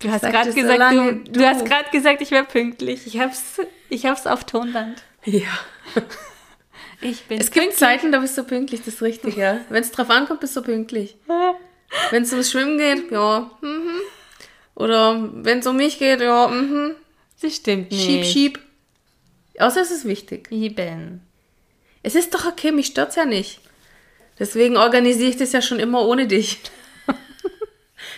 Du 0.00 0.10
hast 0.10 0.20
gerade 0.22 0.52
gesagt, 0.52 0.92
du, 0.94 1.12
du- 1.16 1.32
du 1.32 1.44
hast 1.46 1.64
gerade 1.64 1.90
gesagt, 1.90 2.20
ich 2.22 2.30
wäre 2.30 2.44
pünktlich. 2.44 3.06
Ich 3.06 3.18
hab's, 3.18 3.60
ich 3.88 4.06
hab's 4.06 4.26
auf 4.26 4.44
Tonband. 4.44 5.02
Ja. 5.24 5.48
Ich 7.00 7.26
bin 7.26 7.40
Es 7.40 7.52
gibt 7.52 7.74
Zeiten, 7.74 8.10
da 8.10 8.18
bist 8.18 8.36
du 8.36 8.42
pünktlich, 8.42 8.80
das 8.80 8.94
ist 8.94 9.02
richtig, 9.02 9.36
ja. 9.36 9.60
Wenn 9.68 9.82
es 9.84 9.92
drauf 9.92 10.10
ankommt, 10.10 10.40
bist 10.40 10.56
du 10.56 10.62
pünktlich. 10.62 11.16
Wenn 12.10 12.24
es 12.24 12.32
ums 12.32 12.50
Schwimmen 12.50 12.76
geht, 12.76 13.12
ja. 13.12 13.48
Mhm. 13.60 14.00
Oder 14.74 15.28
wenn 15.32 15.60
es 15.60 15.66
um 15.68 15.76
mich 15.76 15.98
geht, 16.00 16.20
ja. 16.20 16.48
Mhm. 16.48 16.96
Das 17.40 17.54
stimmt 17.54 17.92
nicht. 17.92 18.04
Schieb, 18.04 18.24
schieb. 18.24 18.58
Außer 19.58 19.80
es 19.80 19.90
ist 19.90 20.04
wichtig. 20.04 20.50
Eben. 20.50 21.22
Es 22.02 22.14
ist 22.14 22.34
doch 22.34 22.46
okay, 22.46 22.72
mich 22.72 22.86
stört's 22.86 23.16
ja 23.16 23.24
nicht. 23.24 23.60
Deswegen 24.38 24.76
organisiere 24.76 25.30
ich 25.30 25.36
das 25.36 25.52
ja 25.52 25.60
schon 25.60 25.80
immer 25.80 26.06
ohne 26.06 26.26
dich. 26.28 26.60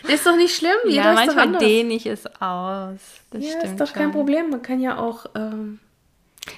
das 0.03 0.13
ist 0.15 0.27
doch 0.27 0.37
nicht 0.37 0.55
schlimm. 0.55 0.77
Jeder 0.87 1.05
Ja, 1.05 1.13
manchmal 1.15 1.57
dehne 1.59 1.95
ich 1.95 2.07
es 2.07 2.27
aus. 2.41 3.01
Das 3.31 3.43
Ja, 3.45 3.59
ist 3.61 3.81
doch 3.81 3.93
kein 3.93 4.05
schon. 4.05 4.13
Problem. 4.13 4.51
Man 4.51 4.63
kann 4.63 4.81
ja 4.81 4.99
auch. 4.99 5.27
Ähm, 5.35 5.79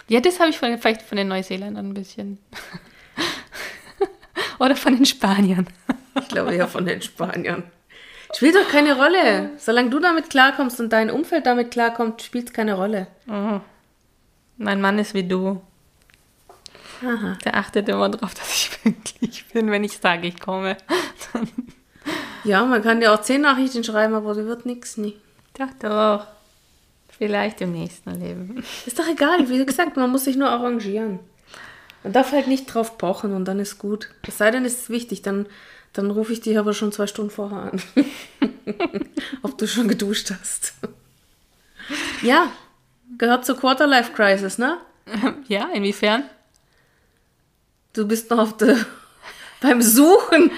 Ja, 0.09 0.21
das 0.21 0.41
habe 0.41 0.51
ich 0.51 0.59
von, 0.59 0.77
vielleicht 0.79 1.03
von 1.03 1.17
den 1.17 1.29
Neuseeländern 1.29 1.91
ein 1.91 1.95
bisschen. 1.95 2.39
Oder 4.59 4.77
von 4.77 4.95
den 4.95 5.07
Spaniern. 5.07 5.67
Ich 6.21 6.29
glaube 6.29 6.55
ja 6.55 6.67
von 6.67 6.87
den 6.87 7.03
Spaniern. 7.03 7.65
Spielt 8.35 8.55
doch 8.55 8.69
keine 8.69 8.97
Rolle. 8.97 9.51
Solange 9.59 9.91
du 9.91 9.99
damit 9.99 10.31
klarkommst 10.31 10.81
und 10.81 10.93
dein 10.93 11.11
Umfeld 11.11 11.47
damit 11.47 11.71
klarkommt, 11.71 12.23
spielt 12.23 12.49
es 12.49 12.53
keine 12.53 12.75
Rolle. 12.75 13.09
Oh. 13.29 13.61
Mein 14.57 14.81
Mann 14.81 14.99
ist 14.99 15.15
wie 15.15 15.27
du. 15.27 15.61
Aha. 17.05 17.37
Der 17.45 17.57
achtet 17.57 17.89
immer 17.89 18.09
darauf, 18.09 18.35
dass 18.35 18.53
ich 18.53 18.83
pünktlich 18.83 19.47
bin, 19.53 19.71
wenn 19.71 19.85
ich 19.85 19.99
sage, 19.99 20.29
ich 20.29 20.39
komme. 20.39 20.77
Ja, 22.45 22.65
man 22.65 22.83
kann 22.83 23.01
dir 23.01 23.13
auch 23.13 23.21
zehn 23.23 23.43
Nachrichten 23.43 23.85
schreiben, 23.85 24.15
aber 24.15 24.35
sie 24.35 24.47
wird 24.47 24.67
nichts 24.67 24.97
nie. 24.97 25.17
Doch, 25.57 25.69
doch. 25.79 26.27
Vielleicht 27.17 27.61
im 27.61 27.71
nächsten 27.71 28.11
Leben. 28.21 28.65
Ist 28.85 28.99
doch 28.99 29.07
egal, 29.07 29.49
wie 29.49 29.65
gesagt, 29.65 29.97
man 29.97 30.11
muss 30.11 30.25
sich 30.25 30.37
nur 30.37 30.49
arrangieren. 30.49 31.21
Man 32.03 32.13
darf 32.13 32.33
halt 32.33 32.49
nicht 32.49 32.67
drauf 32.67 32.99
pochen 32.99 33.33
und 33.33 33.45
dann 33.45 33.61
ist 33.61 33.79
gut. 33.79 34.09
Es 34.27 34.39
sei 34.39 34.51
denn, 34.51 34.65
es 34.65 34.75
ist 34.75 34.91
wichtig, 34.91 35.23
dann, 35.23 35.47
dann 35.93 36.11
rufe 36.11 36.33
ich 36.33 36.41
dich 36.41 36.59
aber 36.59 36.75
schon 36.75 36.91
zwei 36.91 37.07
Stunden 37.07 37.31
vorher 37.31 37.73
an. 37.73 37.83
Ob 39.43 39.57
du 39.57 39.69
schon 39.69 39.87
geduscht 39.87 40.33
hast. 40.33 40.75
Ja, 42.23 42.51
gehört 43.23 43.47
zur 43.47 43.57
Quarterlife 43.57 44.13
Crisis, 44.13 44.59
ne? 44.59 44.79
Ja, 45.47 45.69
inwiefern? 45.73 46.25
Du 47.93 48.09
bist 48.09 48.29
noch 48.31 48.39
auf 48.41 48.57
der, 48.57 48.77
beim 49.61 49.81
Suchen. 49.81 50.51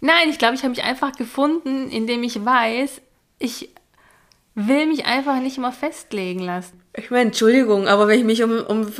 Nein, 0.00 0.28
ich 0.30 0.38
glaube, 0.38 0.54
ich 0.54 0.60
habe 0.60 0.70
mich 0.70 0.84
einfach 0.84 1.16
gefunden, 1.16 1.90
indem 1.90 2.22
ich 2.22 2.44
weiß, 2.44 3.00
ich 3.40 3.70
will 4.54 4.86
mich 4.86 5.04
einfach 5.06 5.40
nicht 5.40 5.58
immer 5.58 5.72
festlegen 5.72 6.40
lassen. 6.40 6.80
Ich 6.92 7.10
meine, 7.10 7.22
Entschuldigung, 7.30 7.88
aber 7.88 8.06
wenn 8.06 8.20
ich 8.20 8.24
mich 8.24 8.44
um, 8.44 8.56
um, 8.60 8.92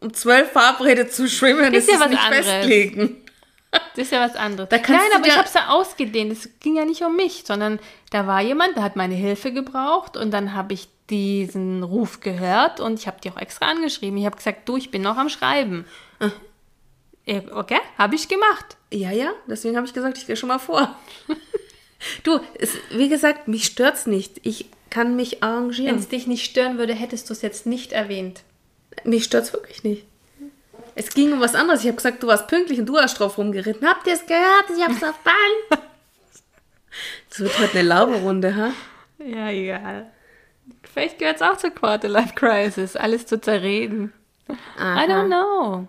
um 0.00 0.12
zwölf 0.12 0.52
verabrede 0.52 1.08
zu 1.08 1.28
schwimmen, 1.30 1.72
Ist 1.72 1.88
ist, 1.88 1.94
ja 1.94 2.00
was 2.00 2.10
nicht 2.10 2.22
anderes. 2.22 2.46
festlegen. 2.46 3.16
Das 3.70 4.04
ist 4.04 4.12
ja 4.12 4.20
was 4.20 4.36
anderes. 4.36 4.68
Nein, 4.70 5.00
aber 5.16 5.26
ich 5.26 5.36
habe 5.36 5.48
es 5.48 5.54
ja 5.54 5.68
ausgedehnt. 5.68 6.30
Es 6.30 6.50
ging 6.60 6.76
ja 6.76 6.84
nicht 6.84 7.02
um 7.02 7.16
mich, 7.16 7.44
sondern 7.46 7.78
da 8.10 8.26
war 8.26 8.42
jemand, 8.42 8.76
der 8.76 8.82
hat 8.82 8.96
meine 8.96 9.14
Hilfe 9.14 9.50
gebraucht 9.50 10.18
und 10.18 10.30
dann 10.32 10.52
habe 10.52 10.74
ich 10.74 10.88
diesen 11.10 11.82
Ruf 11.82 12.20
gehört 12.20 12.80
und 12.80 12.98
ich 12.98 13.06
habe 13.06 13.18
die 13.22 13.30
auch 13.30 13.36
extra 13.36 13.66
angeschrieben. 13.66 14.18
Ich 14.18 14.26
habe 14.26 14.36
gesagt, 14.36 14.68
du, 14.68 14.76
ich 14.76 14.90
bin 14.90 15.02
noch 15.02 15.16
am 15.16 15.28
Schreiben. 15.28 15.84
Äh, 16.20 17.42
Okay, 17.52 17.78
habe 17.98 18.14
ich 18.16 18.26
gemacht. 18.28 18.76
Ja, 18.92 19.10
ja, 19.12 19.30
deswegen 19.46 19.76
habe 19.76 19.86
ich 19.86 19.92
gesagt, 19.92 20.18
ich 20.18 20.26
gehe 20.26 20.36
schon 20.36 20.48
mal 20.48 20.58
vor. 20.58 20.96
du, 22.24 22.40
es, 22.58 22.70
wie 22.90 23.08
gesagt, 23.08 23.46
mich 23.46 23.66
stört's 23.66 24.06
nicht. 24.06 24.40
Ich 24.42 24.66
kann 24.88 25.14
mich 25.14 25.32
Wenn 25.34 25.42
arrangieren. 25.42 25.98
es 25.98 26.08
dich 26.08 26.26
nicht 26.26 26.44
stören 26.44 26.78
würde, 26.78 26.94
hättest 26.94 27.28
du 27.28 27.32
es 27.32 27.42
jetzt 27.42 27.66
nicht 27.66 27.92
erwähnt. 27.92 28.42
Mich 29.04 29.24
stört's 29.24 29.52
wirklich 29.52 29.84
nicht. 29.84 30.04
Es 30.96 31.10
ging 31.14 31.32
um 31.32 31.40
was 31.40 31.54
anderes. 31.54 31.82
Ich 31.82 31.86
habe 31.86 31.96
gesagt, 31.96 32.22
du 32.22 32.26
warst 32.26 32.48
pünktlich 32.48 32.80
und 32.80 32.86
du 32.86 32.98
hast 32.98 33.18
drauf 33.20 33.38
rumgeritten. 33.38 33.86
Habt 33.86 34.06
ihr 34.08 34.14
es 34.14 34.26
gehört? 34.26 34.64
Ich 34.76 34.82
hab's 34.84 35.02
auf 35.04 35.18
Band. 35.20 35.82
Das 37.28 37.38
wird 37.38 37.56
heute 37.60 37.78
eine 37.78 37.88
Laberrunde, 37.88 38.56
ha? 38.56 38.72
Ja, 39.24 39.48
egal. 39.50 40.10
Vielleicht 40.82 41.18
gehört 41.18 41.36
es 41.36 41.42
auch 41.42 41.56
zur 41.56 41.70
Quarter-Life 41.70 42.34
Crisis, 42.34 42.96
alles 42.96 43.26
zu 43.26 43.40
zerreden. 43.40 44.12
I 44.48 45.06
don't 45.08 45.26
know. 45.26 45.86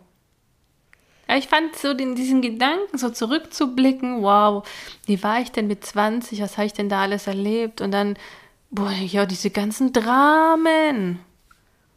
Aber 1.28 1.38
ich 1.38 1.48
fand 1.48 1.76
so 1.76 1.94
den, 1.94 2.16
diesen 2.16 2.42
Gedanken, 2.42 2.98
so 2.98 3.10
zurückzublicken, 3.10 4.22
wow, 4.22 4.68
wie 5.06 5.24
war 5.24 5.40
ich 5.40 5.52
denn 5.52 5.68
mit 5.68 5.86
20, 5.86 6.42
was 6.42 6.58
habe 6.58 6.66
ich 6.66 6.74
denn 6.74 6.90
da 6.90 7.02
alles 7.02 7.26
erlebt? 7.26 7.80
Und 7.80 7.92
dann, 7.92 8.18
boah, 8.70 8.92
ja, 8.92 9.26
diese 9.26 9.50
ganzen 9.50 9.94
Dramen. 9.94 11.20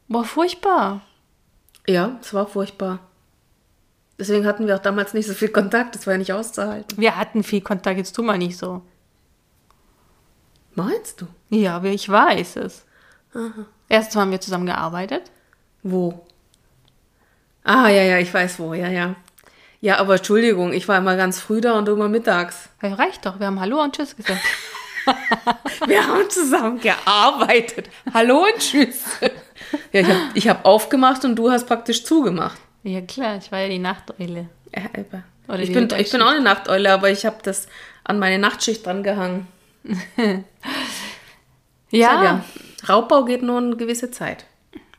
Boah, 0.07 0.25
furchtbar. 0.25 1.01
Ja, 1.87 2.19
es 2.21 2.33
war 2.33 2.47
furchtbar. 2.47 3.01
Deswegen 4.19 4.47
hatten 4.47 4.67
wir 4.67 4.77
auch 4.77 4.83
damals 4.83 5.15
nicht 5.15 5.27
so 5.27 5.35
viel 5.35 5.49
Kontakt. 5.49 5.97
Das 5.97 6.07
war 6.07 6.15
ja 6.15 6.19
nicht 6.19 6.33
auszuhalten. 6.33 6.97
Wir 6.97 7.17
hatten 7.17 7.43
viel 7.43 7.61
Kontakt, 7.61 7.99
jetzt 7.99 8.15
tu 8.15 8.23
mal 8.23 8.39
nicht 8.39 8.57
so. 8.57 8.83
Meinst 10.75 11.21
du? 11.21 11.27
Ja, 11.51 11.77
aber 11.77 11.89
ich 11.89 12.09
weiß 12.09 12.57
es. 12.57 12.85
Erstens 13.89 14.17
haben 14.17 14.31
wir 14.31 14.41
zusammen 14.41 14.67
gearbeitet. 14.67 15.31
Wo? 15.83 16.27
Ah, 17.63 17.89
ja, 17.89 18.03
ja, 18.03 18.19
ich 18.19 18.33
weiß 18.33 18.59
wo, 18.59 18.75
ja, 18.75 18.89
ja. 18.89 19.15
Ja, 19.81 19.99
aber 19.99 20.17
Entschuldigung, 20.17 20.73
ich 20.73 20.89
war 20.89 20.99
immer 20.99 21.17
ganz 21.17 21.41
früh 21.41 21.61
da 21.61 21.75
und 21.79 21.87
du 21.87 21.93
immer 21.93 22.09
mittags. 22.09 22.69
Ja, 22.83 22.95
reicht 22.95 23.27
doch, 23.27 23.39
wir 23.39 23.47
haben 23.47 23.61
Hallo 23.61 23.83
und 23.83 23.95
Tschüss 23.95 24.17
gesagt. 24.17 24.41
Wir 25.87 26.07
haben 26.07 26.29
zusammen 26.31 26.81
gearbeitet. 26.81 27.91
Hallo 28.13 28.45
und 28.45 28.59
tschüss. 28.59 29.03
Ja, 29.93 30.01
ich 30.01 30.07
habe 30.07 30.21
ich 30.35 30.49
hab 30.49 30.65
aufgemacht 30.65 31.25
und 31.25 31.37
du 31.37 31.51
hast 31.51 31.67
praktisch 31.67 32.05
zugemacht. 32.05 32.59
Ja, 32.83 33.01
klar, 33.01 33.37
ich 33.37 33.51
war 33.53 33.61
ja 33.61 33.69
die 33.69 33.79
Nachteule. 33.79 34.49
Ja, 34.75 34.83
aber 34.93 35.23
Oder 35.49 35.59
ich, 35.61 35.73
bin, 35.73 35.89
ich 35.99 36.11
bin 36.11 36.23
auch 36.23 36.31
eine 36.31 36.41
Nachteule, 36.41 36.93
aber 36.93 37.11
ich 37.11 37.27
habe 37.27 37.37
das 37.43 37.69
an 38.05 38.19
meine 38.19 38.39
Nachtschicht 38.39 38.85
dran 38.85 39.03
gehangen. 39.03 39.47
Ja. 41.91 42.25
Ja, 42.25 42.45
Raubbau 42.89 43.25
geht 43.25 43.43
nur 43.43 43.59
eine 43.59 43.77
gewisse 43.77 44.11
Zeit. 44.11 44.47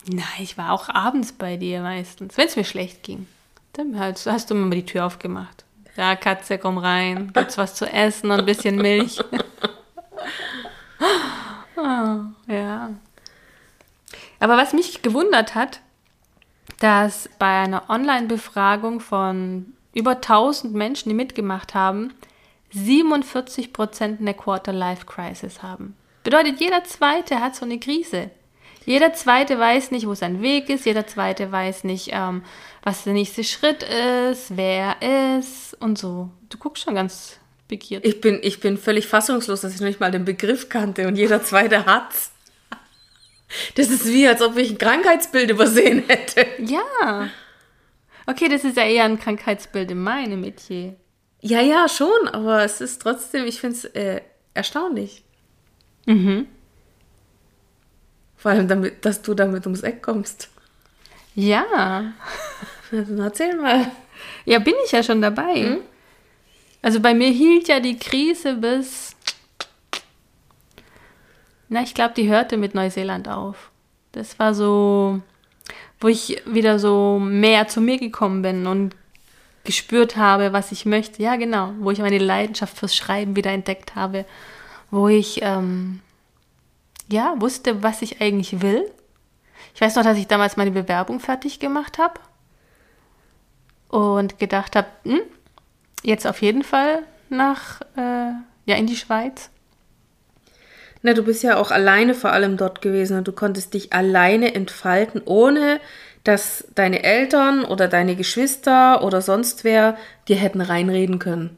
Nein, 0.07 0.23
ich 0.39 0.57
war 0.57 0.71
auch 0.71 0.87
abends 0.87 1.33
bei 1.33 1.57
dir 1.57 1.81
meistens, 1.81 2.37
wenn 2.37 2.47
es 2.47 2.55
mir 2.55 2.63
schlecht 2.63 3.03
ging. 3.03 3.27
Dann 3.73 3.99
hast, 3.99 4.25
hast 4.27 4.49
du 4.49 4.55
mir 4.55 4.65
mal 4.65 4.75
die 4.75 4.85
Tür 4.85 5.05
aufgemacht. 5.05 5.65
Ja, 5.97 6.15
Katze, 6.15 6.57
komm 6.57 6.77
rein. 6.77 7.31
Gibt's 7.33 7.57
was 7.57 7.75
zu 7.75 7.85
essen 7.85 8.31
und 8.31 8.39
ein 8.39 8.45
bisschen 8.45 8.77
Milch. 8.77 9.19
oh, 11.75 12.17
ja. 12.51 12.91
Aber 14.39 14.57
was 14.57 14.71
mich 14.71 15.01
gewundert 15.01 15.55
hat, 15.55 15.81
dass 16.79 17.29
bei 17.39 17.63
einer 17.63 17.89
Online-Befragung 17.89 19.01
von 19.01 19.73
über 19.93 20.11
1000 20.11 20.73
Menschen, 20.73 21.09
die 21.09 21.15
mitgemacht 21.15 21.73
haben, 21.73 22.13
47 22.75 23.73
Prozent 23.73 24.19
eine 24.19 24.33
Quarter-Life-Crisis 24.33 25.63
haben. 25.63 25.95
Bedeutet, 26.23 26.59
jeder 26.59 26.83
Zweite 26.83 27.39
hat 27.39 27.55
so 27.55 27.65
eine 27.65 27.79
Krise. 27.79 28.31
Jeder 28.85 29.13
Zweite 29.13 29.57
weiß 29.57 29.91
nicht, 29.91 30.07
wo 30.07 30.13
sein 30.13 30.41
Weg 30.41 30.69
ist. 30.69 30.85
Jeder 30.85 31.07
Zweite 31.07 31.51
weiß 31.51 31.85
nicht, 31.85 32.09
ähm, 32.11 32.43
was 32.83 33.03
der 33.03 33.13
nächste 33.13 33.43
Schritt 33.43 33.83
ist, 33.83 34.55
wer 34.57 34.97
er 34.99 35.39
ist 35.39 35.75
und 35.79 35.97
so. 35.97 36.29
Du 36.49 36.57
guckst 36.57 36.83
schon 36.83 36.95
ganz 36.95 37.39
pikiert. 37.67 38.05
Ich 38.05 38.21
bin, 38.21 38.39
ich 38.43 38.59
bin 38.59 38.77
völlig 38.77 39.07
fassungslos, 39.07 39.61
dass 39.61 39.73
ich 39.73 39.79
noch 39.79 39.88
nicht 39.88 39.99
mal 39.99 40.11
den 40.11 40.25
Begriff 40.25 40.69
kannte 40.69 41.07
und 41.07 41.15
jeder 41.15 41.41
zweite 41.43 41.85
hat's. 41.85 42.31
Das 43.75 43.89
ist 43.89 44.05
wie, 44.05 44.27
als 44.27 44.41
ob 44.41 44.57
ich 44.57 44.71
ein 44.71 44.77
Krankheitsbild 44.77 45.49
übersehen 45.49 46.03
hätte. 46.07 46.45
Ja. 46.59 47.29
Okay, 48.27 48.49
das 48.49 48.63
ist 48.63 48.77
ja 48.77 48.83
eher 48.83 49.05
ein 49.05 49.19
Krankheitsbild 49.19 49.91
in 49.91 50.01
meinem 50.01 50.41
Metier. 50.41 50.95
Ja, 51.47 51.62
ja, 51.62 51.88
schon, 51.88 52.27
aber 52.29 52.63
es 52.63 52.81
ist 52.81 53.03
trotzdem, 53.03 53.45
ich 53.45 53.60
finde 53.60 53.77
es 53.77 53.86
äh, 53.86 54.21
erstaunlich. 54.55 55.23
Mhm. 56.08 56.47
Vor 58.36 58.49
allem, 58.49 58.67
damit, 58.67 59.05
dass 59.05 59.21
du 59.21 59.36
damit 59.36 59.63
ums 59.67 59.81
Eck 59.81 60.01
kommst. 60.01 60.49
Ja. 61.36 62.13
Also, 62.91 63.15
erzähl 63.15 63.55
mal. 63.55 63.91
Ja, 64.45 64.60
bin 64.60 64.75
ich 64.86 64.91
ja 64.91 65.01
schon 65.01 65.19
dabei. 65.19 65.79
Also 66.84 66.99
bei 66.99 67.15
mir 67.15 67.29
hielt 67.29 67.67
ja 67.67 67.79
die 67.79 67.97
Krise 67.97 68.53
bis. 68.55 69.15
Na, 71.67 71.81
ich 71.81 71.95
glaube, 71.95 72.13
die 72.15 72.29
hörte 72.29 72.55
mit 72.55 72.75
Neuseeland 72.75 73.27
auf. 73.27 73.71
Das 74.12 74.38
war 74.38 74.53
so, 74.53 75.19
wo 75.99 76.08
ich 76.08 76.41
wieder 76.45 76.77
so 76.77 77.19
mehr 77.19 77.67
zu 77.67 77.81
mir 77.81 77.97
gekommen 77.97 78.43
bin 78.43 78.67
und 78.67 78.95
gespürt 79.65 80.15
habe, 80.15 80.54
was 80.54 80.71
ich 80.71 80.86
möchte. 80.86 81.21
Ja, 81.21 81.36
genau. 81.36 81.73
Wo 81.80 81.91
ich 81.91 81.99
meine 81.99 82.17
Leidenschaft 82.17 82.78
fürs 82.78 82.95
Schreiben 82.95 83.36
wieder 83.36 83.51
entdeckt 83.51 83.95
habe. 83.95 84.25
Wo 84.91 85.08
ich, 85.08 85.41
ähm, 85.41 85.99
ja, 87.10 87.36
wusste, 87.38 87.84
was 87.84 88.01
ich 88.01 88.21
eigentlich 88.21 88.62
will. 88.62 88.89
Ich 89.73 89.82
weiß 89.82 89.95
noch, 89.95 90.04
dass 90.04 90.17
ich 90.17 90.28
damals 90.28 90.58
meine 90.58 90.71
Bewerbung 90.71 91.19
fertig 91.19 91.60
gemacht 91.60 91.97
habe 91.97 92.19
und 93.89 94.39
gedacht 94.39 94.75
habe, 94.75 94.88
hm, 95.04 95.21
jetzt 96.04 96.25
auf 96.25 96.41
jeden 96.41 96.63
Fall 96.63 97.04
nach, 97.30 97.82
äh, 97.97 98.32
ja, 98.65 98.75
in 98.75 98.88
die 98.88 98.95
Schweiz. 98.95 99.49
Na, 101.01 101.13
du 101.13 101.23
bist 101.23 101.43
ja 101.43 101.58
auch 101.58 101.71
alleine 101.71 102.15
vor 102.15 102.32
allem 102.32 102.58
dort 102.58 102.82
gewesen 102.82 103.17
und 103.17 103.28
du 103.28 103.32
konntest 103.32 103.73
dich 103.73 103.93
alleine 103.93 104.56
entfalten, 104.56 105.21
ohne 105.23 105.80
dass 106.25 106.65
deine 106.75 107.03
Eltern 107.03 107.63
oder 107.63 107.88
deine 107.88 108.15
Geschwister 108.15 109.03
oder 109.03 109.21
sonst 109.21 109.63
wer 109.63 109.95
dir 110.27 110.35
hätten 110.35 110.59
reinreden 110.59 111.19
können. 111.19 111.57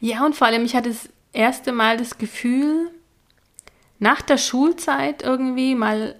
Ja, 0.00 0.24
und 0.26 0.34
vor 0.34 0.48
allem, 0.48 0.64
ich 0.64 0.74
hatte 0.74 0.88
das 0.88 1.08
erste 1.32 1.70
Mal 1.70 1.96
das 1.98 2.18
Gefühl, 2.18 2.90
nach 3.98 4.22
der 4.22 4.38
Schulzeit 4.38 5.22
irgendwie 5.22 5.74
mal, 5.74 6.16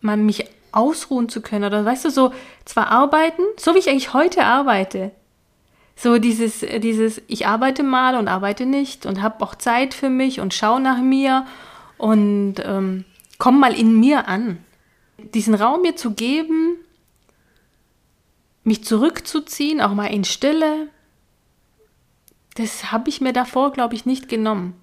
mal 0.00 0.16
mich 0.16 0.48
ausruhen 0.70 1.28
zu 1.28 1.42
können. 1.42 1.64
Oder 1.64 1.84
weißt 1.84 2.04
du, 2.04 2.10
so 2.10 2.32
zwar 2.64 2.88
arbeiten, 2.88 3.42
so 3.58 3.74
wie 3.74 3.78
ich 3.78 3.90
eigentlich 3.90 4.14
heute 4.14 4.44
arbeite. 4.44 5.10
So 5.96 6.18
dieses, 6.18 6.60
dieses, 6.60 7.20
ich 7.26 7.46
arbeite 7.46 7.82
mal 7.82 8.14
und 8.16 8.28
arbeite 8.28 8.66
nicht 8.66 9.04
und 9.04 9.22
habe 9.22 9.42
auch 9.42 9.54
Zeit 9.54 9.94
für 9.94 10.10
mich 10.10 10.40
und 10.40 10.54
schaue 10.54 10.80
nach 10.80 10.98
mir 10.98 11.46
und 11.98 12.56
ähm, 12.62 13.04
komm 13.38 13.58
mal 13.58 13.74
in 13.74 13.98
mir 13.98 14.28
an. 14.28 14.58
Diesen 15.18 15.54
Raum 15.54 15.80
mir 15.82 15.96
zu 15.96 16.12
geben, 16.12 16.76
mich 18.66 18.84
zurückzuziehen, 18.84 19.80
auch 19.80 19.94
mal 19.94 20.06
in 20.06 20.24
Stille, 20.24 20.88
das 22.56 22.90
habe 22.90 23.08
ich 23.08 23.20
mir 23.20 23.32
davor, 23.32 23.72
glaube 23.72 23.94
ich, 23.94 24.06
nicht 24.06 24.28
genommen. 24.28 24.74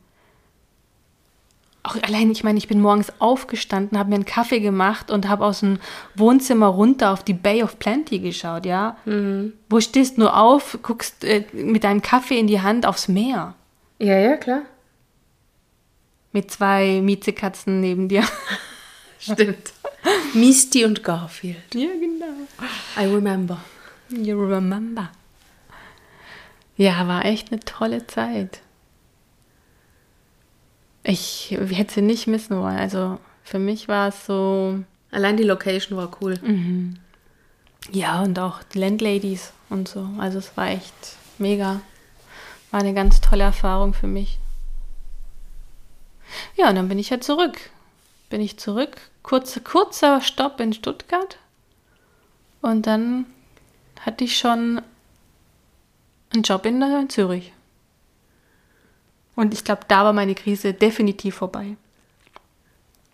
Auch 1.86 1.96
allein, 2.02 2.32
ich 2.32 2.46
meine, 2.46 2.58
ich 2.58 2.69
bin 2.69 2.80
morgens 2.80 3.12
aufgestanden, 3.19 3.98
habe 4.00 4.10
mir 4.10 4.15
einen 4.15 4.26
Kaffee 4.26 4.62
gemacht 4.62 5.12
und 5.12 5.28
habe 5.28 5.46
aus 5.46 5.60
dem 5.60 5.80
Wohnzimmer 6.15 6.67
runter 6.67 7.12
auf 7.12 7.24
die 7.24 7.34
Bay 7.34 7.62
of 7.62 7.78
Plenty 7.78 8.19
geschaut, 8.19 8.65
ja. 8.65 8.96
Mhm. 9.04 9.54
Wo 9.69 9.82
stehst 9.82 10.17
nur 10.17 10.38
auf, 10.38 10.80
guckst 10.82 11.26
äh, 11.26 11.43
mit 11.52 11.84
deinem 11.84 12.02
Kaffee 12.02 12.39
in 12.39 12.48
die 12.48 12.62
Hand 12.62 12.86
aufs 12.86 13.10
Meer. 13.10 13.56
Ja, 14.00 14.17
ja, 14.17 14.38
klar. 14.38 14.62
Mit 16.32 16.52
zwei 16.52 17.02
Miezekatzen 17.02 17.82
neben 17.82 18.08
dir. 18.08 18.24
Stimmt. 19.31 19.73
Misty 20.33 20.86
und 20.86 21.03
Garfield. 21.03 21.73
Ja, 21.73 21.89
genau. 21.99 22.47
I 22.97 23.05
remember. 23.05 23.59
You 24.09 24.43
remember. 24.43 25.09
Ja, 26.75 27.07
war 27.07 27.25
echt 27.25 27.51
eine 27.51 27.59
tolle 27.62 28.05
Zeit. 28.07 28.62
Ich 31.03 31.51
hätte 31.51 31.93
sie 31.93 32.01
nicht 32.01 32.27
missen 32.27 32.57
wollen. 32.59 32.77
Also 32.77 33.19
für 33.43 33.59
mich 33.59 33.88
war 33.88 34.09
es 34.09 34.25
so. 34.25 34.79
Allein 35.12 35.38
die 35.38 35.43
Location 35.43 35.97
war 35.97 36.09
cool. 36.21 36.39
Mhm. 36.41 36.97
Ja, 37.91 38.21
und 38.21 38.39
auch 38.39 38.63
die 38.63 38.79
Landladies 38.79 39.51
und 39.69 39.88
so. 39.88 40.07
Also 40.17 40.39
es 40.39 40.55
war 40.57 40.69
echt 40.69 40.93
mega. 41.38 41.81
War 42.71 42.79
eine 42.79 42.93
ganz 42.93 43.21
tolle 43.21 43.43
Erfahrung 43.43 43.93
für 43.93 44.07
mich. 44.07 44.39
Ja, 46.55 46.69
und 46.69 46.75
dann 46.75 46.88
bin 46.88 46.97
ich 46.99 47.09
ja 47.09 47.19
zurück. 47.19 47.57
Bin 48.29 48.41
ich 48.41 48.57
zurück. 48.57 48.97
Kurze, 49.23 49.62
kurzer 49.62 50.21
Stopp 50.21 50.59
in 50.59 50.73
Stuttgart. 50.73 51.38
Und 52.62 52.86
dann 52.86 53.25
hatte 54.01 54.25
ich 54.25 54.38
schon 54.38 54.81
einen 56.33 56.43
Job 56.43 56.65
in, 56.65 56.81
in 56.81 57.09
Zürich. 57.09 57.53
Und 59.36 59.53
ich 59.53 59.63
glaube, 59.63 59.81
da 59.88 60.03
war 60.03 60.13
meine 60.13 60.36
Krise 60.36 60.73
definitiv 60.73 61.36
vorbei. 61.36 61.75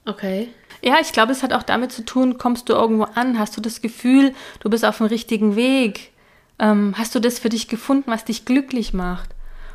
Okay. 0.05 0.49
Ja, 0.81 0.97
ich 0.99 1.11
glaube, 1.11 1.31
es 1.31 1.43
hat 1.43 1.53
auch 1.53 1.63
damit 1.63 1.91
zu 1.91 2.03
tun, 2.03 2.37
kommst 2.37 2.69
du 2.69 2.73
irgendwo 2.73 3.03
an, 3.03 3.37
hast 3.37 3.55
du 3.55 3.61
das 3.61 3.81
Gefühl, 3.81 4.33
du 4.59 4.69
bist 4.69 4.85
auf 4.85 4.97
dem 4.97 5.07
richtigen 5.07 5.55
Weg, 5.55 6.11
ähm, 6.57 6.95
hast 6.97 7.13
du 7.15 7.19
das 7.19 7.39
für 7.39 7.49
dich 7.49 7.67
gefunden, 7.67 8.11
was 8.11 8.25
dich 8.25 8.45
glücklich 8.45 8.93
macht. 8.93 9.29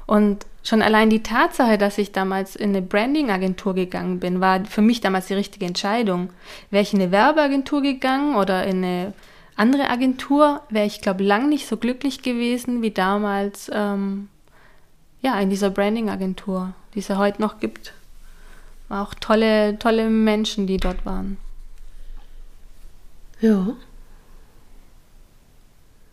Und 0.06 0.46
schon 0.64 0.82
allein 0.82 1.10
die 1.10 1.22
Tatsache, 1.22 1.78
dass 1.78 1.98
ich 1.98 2.10
damals 2.10 2.56
in 2.56 2.70
eine 2.70 2.82
Branding-Agentur 2.82 3.74
gegangen 3.74 4.18
bin, 4.18 4.40
war 4.40 4.64
für 4.64 4.82
mich 4.82 5.00
damals 5.00 5.26
die 5.26 5.34
richtige 5.34 5.66
Entscheidung. 5.66 6.30
Wäre 6.70 6.82
ich 6.82 6.92
in 6.92 7.00
eine 7.00 7.12
Werbeagentur 7.12 7.82
gegangen 7.82 8.34
oder 8.34 8.64
in 8.64 8.78
eine 8.78 9.12
andere 9.56 9.88
Agentur, 9.90 10.62
wäre 10.70 10.86
ich, 10.86 11.00
glaube 11.00 11.22
lang 11.22 11.48
nicht 11.48 11.68
so 11.68 11.76
glücklich 11.76 12.22
gewesen 12.22 12.82
wie 12.82 12.90
damals 12.90 13.70
ähm, 13.72 14.28
ja, 15.20 15.38
in 15.38 15.50
dieser 15.50 15.70
Branding-Agentur, 15.70 16.74
die 16.94 16.98
es 16.98 17.08
ja 17.08 17.18
heute 17.18 17.40
noch 17.40 17.60
gibt. 17.60 17.92
War 18.88 19.02
auch 19.02 19.14
tolle, 19.14 19.78
tolle 19.78 20.08
Menschen, 20.10 20.66
die 20.66 20.78
dort 20.78 21.06
waren. 21.06 21.36
Ja. 23.40 23.76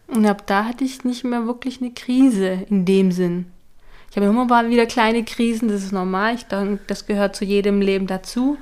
Und 0.07 0.25
ab 0.25 0.45
da 0.45 0.65
hatte 0.65 0.83
ich 0.83 1.05
nicht 1.05 1.23
mehr 1.23 1.45
wirklich 1.47 1.81
eine 1.81 1.91
Krise 1.91 2.65
in 2.69 2.85
dem 2.85 3.11
Sinn. 3.11 3.45
Ich 4.11 4.17
habe 4.17 4.25
immer 4.25 4.43
mal 4.43 4.69
wieder 4.69 4.85
kleine 4.85 5.23
Krisen, 5.23 5.69
das 5.69 5.83
ist 5.83 5.93
normal. 5.93 6.35
Ich 6.35 6.43
denke, 6.43 6.83
das 6.87 7.05
gehört 7.05 7.33
zu 7.33 7.45
jedem 7.45 7.79
Leben 7.79 8.07
dazu. 8.07 8.57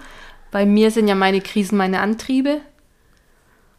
Bei 0.52 0.64
mir 0.68 0.92
sind 0.92 1.08
ja 1.08 1.16
meine 1.16 1.42
Krisen 1.42 1.76
meine 1.76 2.02
Antriebe. 2.02 2.62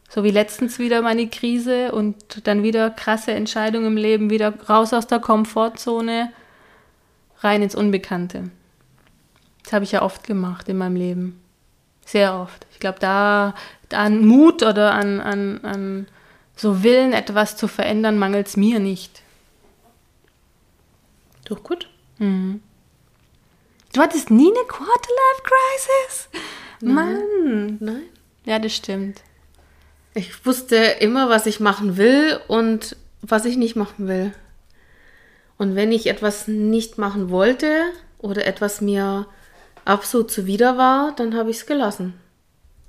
So 0.09 0.25
wie 0.25 0.33
letztens 0.33 0.81
wieder 0.81 1.01
meine 1.01 1.29
Krise 1.29 1.93
und 1.93 2.49
dann 2.49 2.65
wieder 2.65 2.91
krasse 2.91 3.31
Entscheidungen 3.31 3.87
im 3.87 3.97
Leben, 3.97 4.31
wieder 4.31 4.53
raus 4.69 4.93
aus 4.93 5.07
der 5.07 5.21
Komfortzone, 5.21 6.33
rein 7.39 7.63
ins 7.63 7.77
Unbekannte. 7.77 8.51
Das 9.63 9.73
habe 9.73 9.85
ich 9.85 9.93
ja 9.93 10.03
oft 10.03 10.27
gemacht 10.27 10.69
in 10.69 10.77
meinem 10.77 10.97
Leben. 10.97 11.41
Sehr 12.05 12.35
oft. 12.35 12.67
Ich 12.73 12.81
glaube, 12.81 12.99
da, 12.99 13.55
an 13.93 14.27
Mut 14.27 14.65
oder 14.65 14.93
an, 14.95 15.21
an, 15.21 15.61
an 15.63 16.09
so 16.57 16.83
Willen, 16.83 17.13
etwas 17.13 17.57
zu 17.57 17.69
verändern, 17.69 18.19
mangelt 18.19 18.49
es 18.49 18.57
mir 18.57 18.81
nicht. 18.81 19.23
Doch 21.51 21.65
gut. 21.65 21.89
Mhm. 22.19 22.63
Du 23.93 24.01
hattest 24.01 24.31
nie 24.31 24.47
eine 24.47 24.67
Quarter-Life-Crisis? 24.69 26.29
Mann. 26.81 27.77
Nein. 27.81 28.05
Ja, 28.45 28.61
das 28.61 28.73
stimmt. 28.73 29.23
Ich 30.15 30.47
wusste 30.47 30.77
immer, 30.77 31.29
was 31.29 31.47
ich 31.47 31.59
machen 31.59 31.97
will 31.97 32.39
und 32.47 32.97
was 33.21 33.45
ich 33.45 33.57
nicht 33.57 33.75
machen 33.75 34.07
will. 34.07 34.33
Und 35.59 35.75
wenn 35.75 35.91
ich 35.91 36.07
etwas 36.07 36.47
nicht 36.47 36.99
machen 36.99 37.31
wollte 37.31 37.83
oder 38.19 38.47
etwas 38.47 38.81
mir 38.81 39.27
absolut 39.85 40.31
zuwider 40.31 40.79
war, 40.79 41.17
dann 41.17 41.37
habe 41.37 41.51
ich 41.51 41.57
es 41.57 41.67
gelassen. 41.67 42.15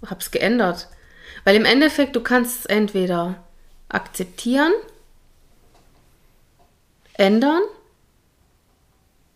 Habe 0.05 0.19
es 0.19 0.29
geändert. 0.29 0.87
Weil 1.45 1.55
im 1.55 1.65
Endeffekt, 1.65 2.15
du 2.15 2.21
kannst 2.21 2.59
es 2.59 2.65
entweder 2.67 3.43
akzeptieren, 3.89 4.71
ändern. 7.13 7.63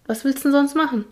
Was 0.06 0.24
willst 0.24 0.40
du 0.40 0.44
denn 0.44 0.52
sonst 0.52 0.76
machen? 0.76 1.06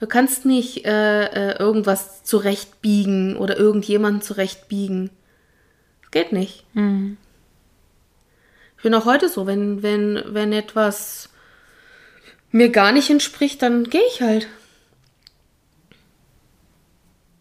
Du 0.00 0.06
kannst 0.06 0.44
nicht 0.44 0.84
äh, 0.84 1.24
äh, 1.24 1.58
irgendwas 1.58 2.22
zurechtbiegen 2.22 3.36
oder 3.36 3.56
irgendjemanden 3.56 4.20
zurechtbiegen. 4.20 5.10
Das 6.02 6.10
geht 6.10 6.32
nicht. 6.32 6.64
Mhm. 6.74 7.16
Ich 8.76 8.82
bin 8.82 8.94
auch 8.94 9.06
heute 9.06 9.28
so, 9.28 9.46
wenn, 9.46 9.82
wenn, 9.82 10.22
wenn 10.26 10.52
etwas 10.52 11.30
mir 12.50 12.70
gar 12.70 12.92
nicht 12.92 13.10
entspricht, 13.10 13.62
dann 13.62 13.84
gehe 13.84 14.02
ich 14.12 14.20
halt. 14.20 14.48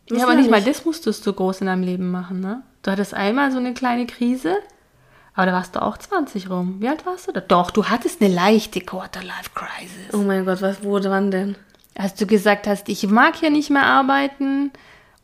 ja, 0.10 0.24
aber 0.24 0.36
nicht 0.36 0.50
mal 0.50 0.64
das 0.64 0.86
musstest 0.86 1.26
du 1.28 1.34
groß 1.34 1.62
in 1.62 1.68
deinem 1.68 1.84
Leben 1.84 2.10
machen, 2.10 2.40
ne? 2.40 2.64
Du 2.84 2.92
hattest 2.92 3.14
einmal 3.14 3.52
so 3.52 3.58
eine 3.58 3.74
kleine 3.74 4.06
Krise, 4.06 4.58
aber 5.36 5.48
da 5.48 5.54
warst 5.54 5.76
du 5.76 5.82
auch 5.82 5.98
20 5.98 6.50
rum. 6.50 6.78
Wie 6.80 6.88
alt 6.88 7.06
warst 7.06 7.28
du 7.28 7.32
da? 7.32 7.42
Doch, 7.42 7.72
du 7.72 7.86
hattest 7.86 8.22
eine 8.22 8.34
leichte 8.34 8.82
Quarter-Life-Crisis. 8.82 10.14
Oh 10.14 10.18
mein 10.18 10.46
Gott, 10.46 10.62
was 10.62 10.84
wurde 10.84 11.10
wann 11.10 11.32
denn? 11.32 11.56
Als 11.96 12.16
du 12.16 12.26
gesagt 12.26 12.68
hast, 12.68 12.90
ich 12.90 13.08
mag 13.08 13.36
hier 13.36 13.50
nicht 13.50 13.70
mehr 13.70 13.86
arbeiten, 13.86 14.72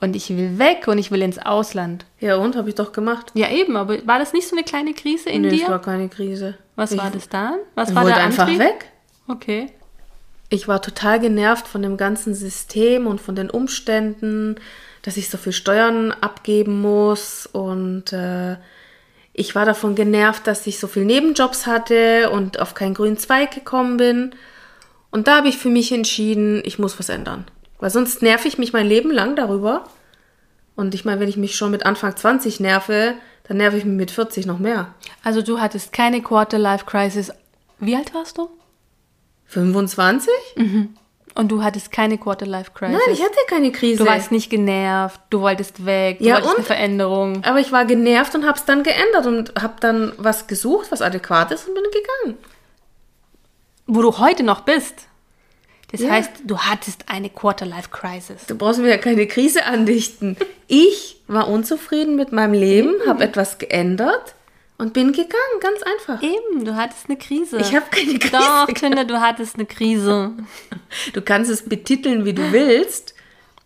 und 0.02 0.16
ich 0.16 0.30
will 0.36 0.58
weg 0.58 0.88
und 0.88 0.98
ich 0.98 1.12
will 1.12 1.22
ins 1.22 1.38
Ausland. 1.38 2.06
Ja, 2.20 2.36
und? 2.38 2.56
Habe 2.56 2.70
ich 2.70 2.76
doch 2.76 2.92
gemacht. 2.92 3.32
Ja, 3.36 3.50
eben, 3.50 3.78
aber 3.78 4.06
war 4.08 4.18
das 4.18 4.34
nicht 4.34 4.48
so 4.48 4.56
eine 4.56 4.66
kleine 4.66 4.94
Krise 4.94 5.30
in 5.30 5.44
nee, 5.44 5.50
dir? 5.50 5.56
Nee, 5.56 5.62
das 5.62 5.70
war 5.70 5.82
keine 5.82 6.10
Krise. 6.10 6.58
Was 6.76 6.92
ich, 6.92 6.98
war 6.98 7.12
das 7.12 7.30
dann? 7.30 7.60
Was 7.76 7.90
ich 7.90 7.96
war 7.96 8.04
wollte 8.04 8.16
der 8.16 8.26
einfach 8.26 8.48
Antrieb? 8.48 8.60
weg. 8.60 8.92
Okay. 9.28 9.68
Ich 10.50 10.68
war 10.68 10.82
total 10.82 11.20
genervt 11.20 11.68
von 11.68 11.84
dem 11.84 11.98
ganzen 11.98 12.34
System 12.34 13.06
und 13.06 13.22
von 13.22 13.36
den 13.36 13.52
Umständen, 13.52 14.56
dass 15.04 15.18
ich 15.18 15.30
so 15.30 15.38
viel 15.38 15.54
Steuern 15.54 16.12
abgeben 16.12 16.82
muss 16.82 17.46
und 17.46 18.12
äh, 18.12 18.58
ich 19.42 19.56
war 19.56 19.66
davon 19.66 19.96
genervt, 19.96 20.46
dass 20.46 20.68
ich 20.68 20.80
so 20.80 20.88
viel 20.88 21.04
Nebenjobs 21.04 21.66
hatte 21.66 22.30
und 22.30 22.60
auf 22.60 22.76
keinen 22.76 22.94
grünen 22.94 23.18
Zweig 23.18 23.52
gekommen 23.52 23.98
bin. 23.98 24.36
Und 25.10 25.28
da 25.28 25.38
habe 25.38 25.50
ich 25.50 25.58
für 25.58 25.70
mich 25.70 25.92
entschieden, 25.92 26.62
ich 26.64 26.78
muss 26.78 27.00
was 27.00 27.10
ändern. 27.10 27.46
Weil 27.80 27.90
sonst 27.90 28.22
nerv 28.22 28.46
ich 28.46 28.60
mich 28.60 28.72
mein 28.72 28.86
Leben 28.86 29.10
lang 29.10 29.36
darüber. 29.36 29.86
Und 30.76 30.94
ich 30.94 31.06
meine, 31.06 31.20
wenn 31.20 31.28
ich 31.28 31.38
mich 31.38 31.56
schon 31.56 31.72
mit 31.72 31.88
Anfang 31.88 32.16
20 32.16 32.60
nerve, 32.60 33.16
dann 33.48 33.58
nerv 33.58 33.74
ich 33.74 33.84
mich 33.84 33.98
mit 33.98 34.12
40 34.12 34.46
noch 34.46 34.60
mehr. 34.60 34.94
Also 35.24 35.42
du 35.42 35.60
hattest 35.60 35.92
keine 35.92 36.22
Quarter-Life-Crisis. 36.22 37.32
Wie 37.80 37.96
alt 37.96 38.14
warst 38.14 38.38
du? 38.38 38.48
25? 39.48 40.32
Mhm. 40.56 40.96
Und 41.34 41.50
du 41.50 41.64
hattest 41.64 41.92
keine 41.92 42.18
Quarter-Life-Crisis? 42.18 43.00
Nein, 43.06 43.14
ich 43.16 43.22
hatte 43.24 43.38
keine 43.48 43.72
Krise. 43.72 44.04
Du 44.04 44.10
warst 44.10 44.32
nicht 44.32 44.50
genervt, 44.50 45.20
du 45.30 45.42
wolltest 45.42 45.86
weg, 45.86 46.20
du 46.20 46.26
Ja, 46.26 46.36
wolltest 46.36 46.52
und? 46.52 46.58
eine 46.60 46.66
Veränderung. 46.66 47.44
Aber 47.46 47.60
ich 47.60 47.72
war 47.72 47.86
genervt 47.86 48.36
und 48.36 48.46
habe 48.46 48.58
es 48.58 48.66
dann 48.66 48.84
geändert 48.84 49.26
und 49.26 49.54
habe 49.62 49.76
dann 49.80 50.12
was 50.18 50.48
gesucht, 50.48 50.88
was 50.92 51.02
adäquat 51.02 51.52
ist 51.52 51.68
und 51.68 51.76
bin 51.76 51.84
gegangen. 51.86 52.38
Wo 53.88 54.02
du 54.02 54.18
heute 54.18 54.44
noch 54.44 54.62
bist. 54.62 54.94
Das 55.92 56.02
Ja. 56.02 56.10
heißt, 56.12 56.32
du 56.46 56.58
hattest 56.60 57.06
eine 57.08 57.30
Quarter-Life-Crisis. 57.30 58.46
Du 58.48 58.56
brauchst 58.56 58.80
mir 58.80 58.90
ja 58.90 58.98
keine 58.98 59.28
Krise 59.28 59.66
andichten. 59.66 60.38
Ich 60.68 61.22
war 61.28 61.48
unzufrieden 61.50 62.16
mit 62.16 62.32
meinem 62.32 62.54
Leben, 62.54 62.94
habe 63.08 63.24
etwas 63.24 63.58
geändert 63.58 64.36
und 64.82 64.94
bin 64.94 65.12
gegangen, 65.12 65.60
ganz 65.60 65.84
einfach. 65.84 66.24
Eben, 66.24 66.66
du 66.66 66.76
hattest 66.76 67.08
eine 67.08 67.16
Krise. 67.16 67.60
Ich 67.60 67.76
habe 67.76 67.86
keine 67.92 68.18
Krise. 68.18 68.32
Doch, 68.32 68.68
Kinder, 68.74 69.06
du 69.06 69.22
hattest 69.22 69.54
eine 69.56 69.68
Krise. 69.68 70.32
Du 71.14 71.22
kannst 71.22 71.52
es 71.52 71.70
betiteln, 71.70 72.26
wie 72.26 72.34
du 72.34 72.52
willst. 72.52 73.14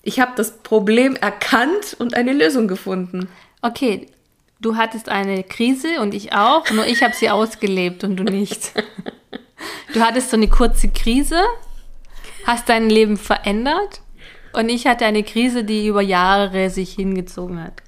Ich 0.04 0.20
habe 0.20 0.34
das 0.36 0.58
Problem 0.58 1.16
erkannt 1.16 1.96
und 2.00 2.16
eine 2.16 2.34
Lösung 2.34 2.68
gefunden. 2.68 3.30
Okay, 3.62 4.08
du 4.60 4.76
hattest 4.76 5.08
eine 5.08 5.46
Krise 5.46 6.02
und 6.02 6.14
ich 6.14 6.34
auch, 6.34 6.70
nur 6.72 6.86
ich 6.86 7.02
habe 7.02 7.16
sie 7.16 7.30
ausgelebt 7.30 8.04
und 8.04 8.18
du 8.18 8.26
nicht. 8.26 8.74
Du 9.94 10.02
hattest 10.02 10.32
so 10.32 10.36
eine 10.36 10.50
kurze 10.50 10.90
Krise, 10.90 11.42
hast 12.46 12.68
dein 12.68 12.90
Leben 12.90 13.16
verändert 13.16 14.02
und 14.52 14.68
ich 14.68 14.86
hatte 14.86 15.06
eine 15.06 15.24
Krise, 15.24 15.64
die 15.64 15.88
über 15.88 16.02
Jahre 16.02 16.70
sich 16.70 16.92
hingezogen 16.92 17.64
hat. 17.64 17.85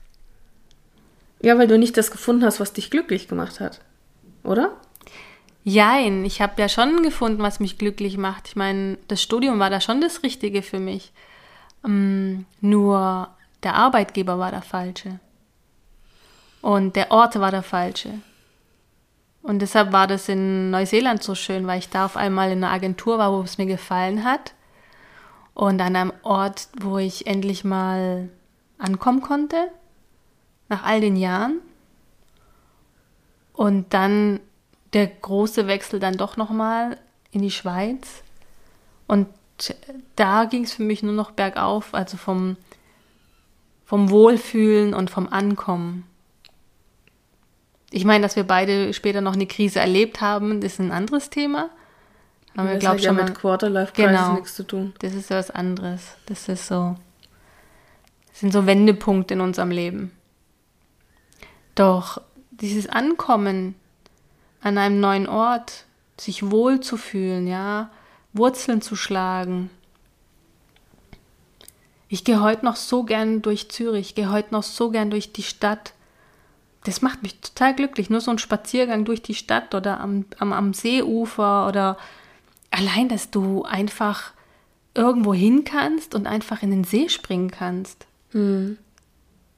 Ja, 1.41 1.57
weil 1.57 1.67
du 1.67 1.77
nicht 1.77 1.97
das 1.97 2.11
gefunden 2.11 2.43
hast, 2.43 2.59
was 2.59 2.73
dich 2.73 2.89
glücklich 2.89 3.27
gemacht 3.27 3.59
hat. 3.59 3.81
Oder? 4.43 4.71
Jein, 5.63 6.23
ich 6.23 6.41
habe 6.41 6.61
ja 6.61 6.69
schon 6.69 7.03
gefunden, 7.03 7.43
was 7.43 7.59
mich 7.59 7.77
glücklich 7.77 8.17
macht. 8.17 8.47
Ich 8.47 8.55
meine, 8.55 8.97
das 9.07 9.21
Studium 9.21 9.59
war 9.59 9.69
da 9.69 9.81
schon 9.81 10.01
das 10.01 10.23
Richtige 10.23 10.61
für 10.61 10.79
mich. 10.79 11.11
Ähm, 11.85 12.45
nur 12.61 13.29
der 13.63 13.75
Arbeitgeber 13.75 14.39
war 14.39 14.51
der 14.51 14.61
falsche. 14.61 15.19
Und 16.61 16.95
der 16.95 17.11
Ort 17.11 17.39
war 17.39 17.51
der 17.51 17.63
falsche. 17.63 18.13
Und 19.41 19.59
deshalb 19.59 19.93
war 19.93 20.07
das 20.07 20.27
in 20.27 20.71
Neuseeland 20.71 21.23
so 21.23 21.35
schön, 21.35 21.67
weil 21.67 21.79
ich 21.79 21.89
da 21.89 22.05
auf 22.05 22.17
einmal 22.17 22.51
in 22.51 22.63
einer 22.63 22.73
Agentur 22.73 23.17
war, 23.17 23.31
wo 23.31 23.41
es 23.41 23.57
mir 23.57 23.65
gefallen 23.65 24.23
hat. 24.23 24.53
Und 25.53 25.81
an 25.81 25.95
einem 25.95 26.13
Ort, 26.23 26.69
wo 26.79 26.97
ich 26.97 27.27
endlich 27.27 27.63
mal 27.63 28.29
ankommen 28.77 29.21
konnte, 29.21 29.69
nach 30.69 30.83
all 30.83 31.01
den 31.01 31.15
Jahren. 31.15 31.59
Und 33.53 33.93
dann 33.93 34.39
der 34.93 35.07
große 35.07 35.67
Wechsel 35.67 35.99
dann 35.99 36.17
doch 36.17 36.37
nochmal 36.37 36.97
in 37.31 37.41
die 37.41 37.51
Schweiz. 37.51 38.23
Und 39.07 39.27
da 40.15 40.45
ging 40.45 40.63
es 40.63 40.73
für 40.73 40.83
mich 40.83 41.03
nur 41.03 41.13
noch 41.13 41.31
bergauf, 41.31 41.93
also 41.93 42.17
vom, 42.17 42.57
vom 43.85 44.09
Wohlfühlen 44.09 44.93
und 44.93 45.09
vom 45.09 45.27
Ankommen. 45.27 46.05
Ich 47.89 48.05
meine, 48.05 48.21
dass 48.21 48.35
wir 48.35 48.43
beide 48.43 48.93
später 48.93 49.21
noch 49.21 49.33
eine 49.33 49.47
Krise 49.47 49.79
erlebt 49.79 50.21
haben, 50.21 50.61
ist 50.61 50.79
ein 50.79 50.91
anderes 50.91 51.29
Thema. 51.29 51.69
Aber 52.55 52.71
wir 52.71 52.77
glauben 52.79 52.99
ja 52.99 53.09
schon 53.09 53.15
mit 53.15 53.35
Quarterlife 53.35 53.93
Crisis 53.93 54.11
genau, 54.11 54.33
nichts 54.33 54.55
zu 54.55 54.65
tun. 54.65 54.93
Das 54.99 55.13
ist 55.13 55.29
was 55.29 55.51
anderes. 55.51 56.15
Das 56.25 56.49
ist 56.49 56.67
so, 56.67 56.95
das 58.29 58.39
sind 58.39 58.51
so 58.51 58.65
Wendepunkte 58.65 59.35
in 59.35 59.41
unserem 59.41 59.71
Leben. 59.71 60.11
Doch 61.77 62.19
dieses 62.49 62.89
Ankommen 62.89 63.75
an 64.61 64.79
einem 64.79 64.99
neuen 64.99 65.29
Ort, 65.29 65.85
sich 66.19 66.49
wohl 66.49 66.79
zu 66.79 66.97
fühlen, 66.97 67.45
ja, 67.45 67.91
Wurzeln 68.33 68.81
zu 68.81 68.95
schlagen. 68.95 69.69
Ich 72.09 72.23
gehe 72.23 72.41
heute 72.41 72.65
noch 72.65 72.77
so 72.77 73.03
gern 73.03 73.43
durch 73.43 73.69
Zürich, 73.69 74.15
gehe 74.15 74.31
heute 74.31 74.55
noch 74.55 74.63
so 74.63 74.89
gern 74.89 75.11
durch 75.11 75.33
die 75.33 75.43
Stadt. 75.43 75.93
Das 76.83 77.03
macht 77.03 77.21
mich 77.21 77.41
total 77.41 77.75
glücklich. 77.75 78.09
Nur 78.09 78.21
so 78.21 78.31
ein 78.31 78.39
Spaziergang 78.39 79.05
durch 79.05 79.21
die 79.21 79.35
Stadt 79.35 79.75
oder 79.75 79.99
am, 79.99 80.25
am, 80.39 80.53
am 80.53 80.73
Seeufer 80.73 81.67
oder 81.67 81.97
allein, 82.71 83.07
dass 83.07 83.29
du 83.29 83.65
einfach 83.65 84.31
irgendwo 84.95 85.35
hin 85.35 85.63
kannst 85.63 86.15
und 86.15 86.25
einfach 86.25 86.63
in 86.63 86.71
den 86.71 86.85
See 86.85 87.07
springen 87.07 87.51
kannst. 87.51 88.07
Mhm. 88.31 88.79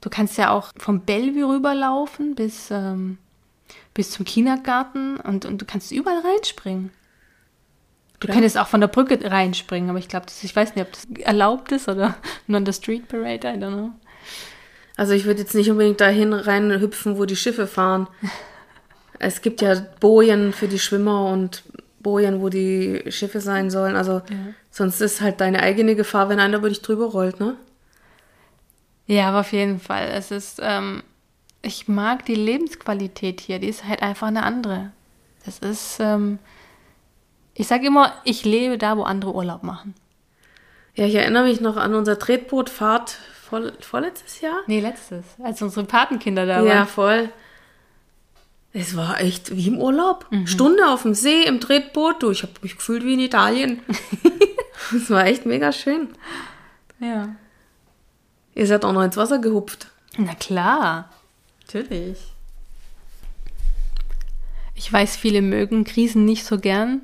Du 0.02 0.10
kannst 0.10 0.38
ja 0.38 0.52
auch 0.52 0.72
vom 0.78 1.02
Bellevue 1.02 1.56
rüberlaufen 1.56 2.36
bis, 2.36 2.72
ähm, 2.72 3.18
bis 3.94 4.12
zum 4.12 4.26
Kindergarten 4.26 5.18
und, 5.18 5.46
und 5.46 5.62
du 5.62 5.66
kannst 5.66 5.92
überall 5.92 6.20
reinspringen. 6.20 6.92
Du 8.20 8.28
Klar. 8.28 8.36
könntest 8.36 8.58
auch 8.58 8.68
von 8.68 8.82
der 8.82 8.88
Brücke 8.88 9.20
reinspringen, 9.30 9.90
aber 9.90 10.00
ich 10.00 10.10
glaube, 10.10 10.26
ich 10.42 10.56
weiß 10.56 10.76
nicht, 10.76 10.86
ob 10.86 10.92
das 10.92 11.08
erlaubt 11.26 11.72
ist 11.72 11.88
oder 11.88 12.16
nur 12.48 12.58
an 12.58 12.66
der 12.66 12.74
Street 12.74 13.08
Parade, 13.08 13.48
I 13.48 13.58
don't 13.58 13.74
know. 13.74 13.92
Also 14.98 15.14
ich 15.14 15.26
würde 15.26 15.40
jetzt 15.42 15.56
nicht 15.56 15.72
unbedingt 15.72 16.02
dahin 16.02 16.34
reinhüpfen, 16.34 17.18
wo 17.18 17.26
die 17.26 17.36
Schiffe 17.36 17.68
fahren. 17.68 18.08
Es 19.22 19.42
gibt 19.42 19.60
ja 19.60 19.76
Bojen 20.00 20.54
für 20.54 20.70
die 20.70 20.80
Schwimmer 20.80 21.26
und 21.26 21.64
Bojen, 22.00 22.40
wo 22.42 22.48
die 22.48 23.04
Schiffe 23.10 23.42
sein 23.42 23.70
sollen. 23.70 23.98
Also 23.98 24.14
ja. 24.14 24.54
sonst 24.72 25.02
ist 25.02 25.20
halt 25.20 25.42
deine 25.42 25.62
eigene 25.62 25.96
Gefahr, 25.96 26.30
wenn 26.30 26.40
einer 26.40 26.60
über 26.60 26.70
dich 26.70 26.82
drüber 26.82 27.08
rollt, 27.08 27.38
ne? 27.42 27.58
Ja, 29.10 29.30
aber 29.30 29.40
auf 29.40 29.54
jeden 29.54 29.80
Fall. 29.80 30.08
Es 30.14 30.30
ist, 30.30 30.60
ähm, 30.62 31.02
ich 31.64 31.88
mag 31.88 32.26
die 32.26 32.36
Lebensqualität 32.36 33.42
hier, 33.42 33.58
die 33.58 33.68
ist 33.68 33.84
halt 33.84 34.04
einfach 34.04 34.28
eine 34.28 34.44
andere. 34.44 34.92
Es 35.48 35.58
ist, 35.58 35.98
ähm, 36.00 36.38
ich 37.56 37.68
sage 37.68 37.88
immer, 37.88 38.14
ich 38.24 38.46
lebe 38.46 38.78
da, 38.78 38.98
wo 38.98 39.04
andere 39.04 39.34
Urlaub 39.34 39.64
machen. 39.64 39.96
Ja, 40.94 41.08
ich 41.08 41.16
erinnere 41.16 41.46
mich 41.46 41.60
noch 41.60 41.76
an 41.76 41.96
unsere 41.96 42.20
Tretbootfahrt 42.20 43.18
vor, 43.42 43.72
vorletztes 43.80 44.42
Jahr. 44.42 44.60
Nee, 44.68 44.80
letztes, 44.80 45.26
als 45.42 45.60
unsere 45.64 45.88
Patenkinder 45.88 46.46
da 46.46 46.58
waren. 46.58 46.68
Ja, 46.68 46.86
voll. 46.86 47.30
Es 48.74 48.96
war 48.96 49.20
echt 49.20 49.56
wie 49.56 49.70
im 49.70 49.80
Urlaub. 49.80 50.28
Mhm. 50.30 50.46
Stunde 50.46 50.88
auf 50.88 51.02
dem 51.02 51.16
See 51.16 51.46
im 51.46 51.60
Tretboot. 51.60 52.22
Du, 52.22 52.30
ich 52.30 52.44
habe 52.44 52.54
mich 52.62 52.76
gefühlt 52.76 53.04
wie 53.04 53.14
in 53.14 53.20
Italien. 53.20 53.82
Es 54.92 55.12
war 55.12 55.28
echt 55.28 55.46
mega 55.46 55.72
schön. 55.72 56.10
Ja. 57.00 57.36
Ihr 58.60 58.68
seid 58.68 58.84
auch 58.84 58.92
noch 58.92 59.04
ins 59.04 59.16
Wasser 59.16 59.40
gehupft. 59.40 59.88
Na 60.18 60.36
klar. 60.36 61.10
Natürlich. 61.62 62.18
Ich 64.76 64.92
weiß, 64.92 65.16
viele 65.16 65.42
mögen 65.42 65.86
Krisen 65.86 66.26
nicht 66.26 66.44
so 66.44 66.60
gern. 66.60 67.02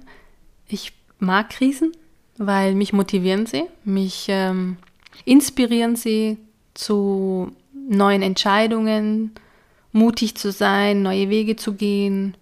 Ich 0.67 0.91
mag 1.17 1.49
Krisen, 1.49 1.93
weil 2.37 2.75
mich 2.75 2.91
motivieren 2.91 3.45
sie, 3.45 3.63
mich 3.85 4.25
ähm, 4.27 4.75
inspirieren 5.23 5.95
sie 5.95 6.37
zu 6.73 7.53
neuen 7.73 8.21
Entscheidungen, 8.21 9.31
mutig 9.93 10.35
zu 10.35 10.51
sein, 10.51 11.03
neue 11.03 11.29
Wege 11.29 11.55
zu 11.55 11.71
gehen 11.75 12.35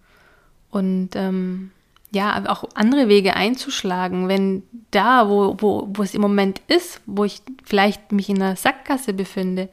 und 0.71 1.10
ähm, 1.13 1.69
ja, 2.13 2.43
auch 2.47 2.63
andere 2.76 3.08
Wege 3.08 3.36
einzuschlagen, 3.36 4.28
wenn 4.28 4.63
da, 4.91 5.28
wo, 5.30 5.58
wo, 5.60 5.88
wo 5.89 6.04
es 6.04 6.13
im 6.13 6.21
Moment 6.21 6.62
ist, 6.67 7.02
wo 7.08 7.23
ich 7.23 7.41
vielleicht 7.63 8.12
mich 8.12 8.30
in 8.30 8.41
einer 8.41 8.56
Sackgasse 8.56 9.13
befinde, 9.13 9.67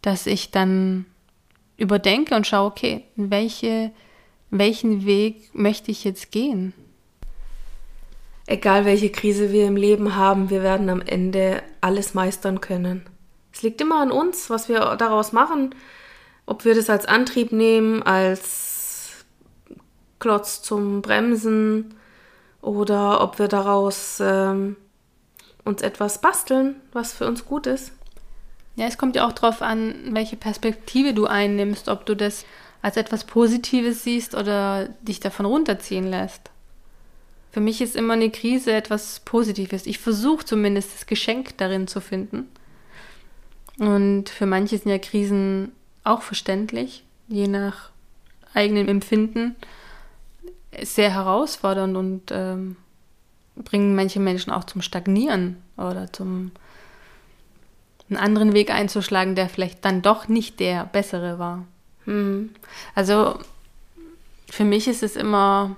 dass 0.00 0.26
ich 0.26 0.52
dann 0.52 1.04
überdenke 1.76 2.36
und 2.36 2.46
schaue, 2.46 2.70
okay, 2.70 3.04
welche, 3.16 3.90
welchen 4.50 5.04
Weg 5.04 5.52
möchte 5.52 5.90
ich 5.90 6.04
jetzt 6.04 6.30
gehen? 6.30 6.74
Egal 8.46 8.84
welche 8.84 9.10
Krise 9.10 9.50
wir 9.50 9.66
im 9.66 9.76
Leben 9.76 10.14
haben, 10.14 10.50
wir 10.50 10.62
werden 10.62 10.88
am 10.90 11.00
Ende 11.00 11.62
alles 11.80 12.14
meistern 12.14 12.60
können. 12.60 13.04
Es 13.52 13.62
liegt 13.62 13.80
immer 13.80 14.00
an 14.00 14.12
uns, 14.12 14.48
was 14.48 14.68
wir 14.68 14.96
daraus 14.96 15.32
machen, 15.32 15.74
ob 16.46 16.64
wir 16.64 16.74
das 16.74 16.90
als 16.90 17.06
Antrieb 17.06 17.50
nehmen, 17.50 18.02
als 18.02 18.73
Klotz 20.24 20.62
zum 20.62 21.02
Bremsen 21.02 21.96
oder 22.62 23.20
ob 23.20 23.38
wir 23.38 23.46
daraus 23.46 24.20
ähm, 24.22 24.76
uns 25.64 25.82
etwas 25.82 26.22
basteln, 26.22 26.76
was 26.94 27.12
für 27.12 27.26
uns 27.26 27.44
gut 27.44 27.66
ist. 27.66 27.92
Ja, 28.74 28.86
es 28.86 28.96
kommt 28.96 29.16
ja 29.16 29.26
auch 29.28 29.32
darauf 29.32 29.60
an, 29.60 29.94
welche 30.12 30.36
Perspektive 30.36 31.12
du 31.12 31.26
einnimmst, 31.26 31.90
ob 31.90 32.06
du 32.06 32.16
das 32.16 32.46
als 32.80 32.96
etwas 32.96 33.24
Positives 33.24 34.02
siehst 34.02 34.34
oder 34.34 34.88
dich 35.02 35.20
davon 35.20 35.44
runterziehen 35.44 36.06
lässt. 36.06 36.50
Für 37.52 37.60
mich 37.60 37.82
ist 37.82 37.94
immer 37.94 38.14
eine 38.14 38.30
Krise 38.30 38.72
etwas 38.72 39.20
Positives. 39.26 39.84
Ich 39.84 39.98
versuche 39.98 40.46
zumindest 40.46 40.94
das 40.94 41.04
Geschenk 41.04 41.58
darin 41.58 41.86
zu 41.86 42.00
finden. 42.00 42.48
Und 43.78 44.30
für 44.30 44.46
manche 44.46 44.78
sind 44.78 44.90
ja 44.90 44.96
Krisen 44.98 45.72
auch 46.02 46.22
verständlich, 46.22 47.04
je 47.28 47.46
nach 47.46 47.90
eigenem 48.54 48.88
Empfinden, 48.88 49.56
sehr 50.82 51.12
herausfordernd 51.12 51.96
und 51.96 52.22
ähm, 52.30 52.76
bringen 53.56 53.94
manche 53.94 54.20
Menschen 54.20 54.52
auch 54.52 54.64
zum 54.64 54.82
Stagnieren 54.82 55.56
oder 55.76 56.12
zum 56.12 56.52
einen 58.10 58.18
anderen 58.18 58.52
Weg 58.52 58.70
einzuschlagen, 58.70 59.34
der 59.34 59.48
vielleicht 59.48 59.84
dann 59.84 60.02
doch 60.02 60.28
nicht 60.28 60.60
der 60.60 60.84
bessere 60.84 61.38
war. 61.38 61.64
Hm. 62.04 62.50
Also 62.94 63.38
für 64.50 64.64
mich 64.64 64.88
ist 64.88 65.02
es 65.02 65.16
immer, 65.16 65.76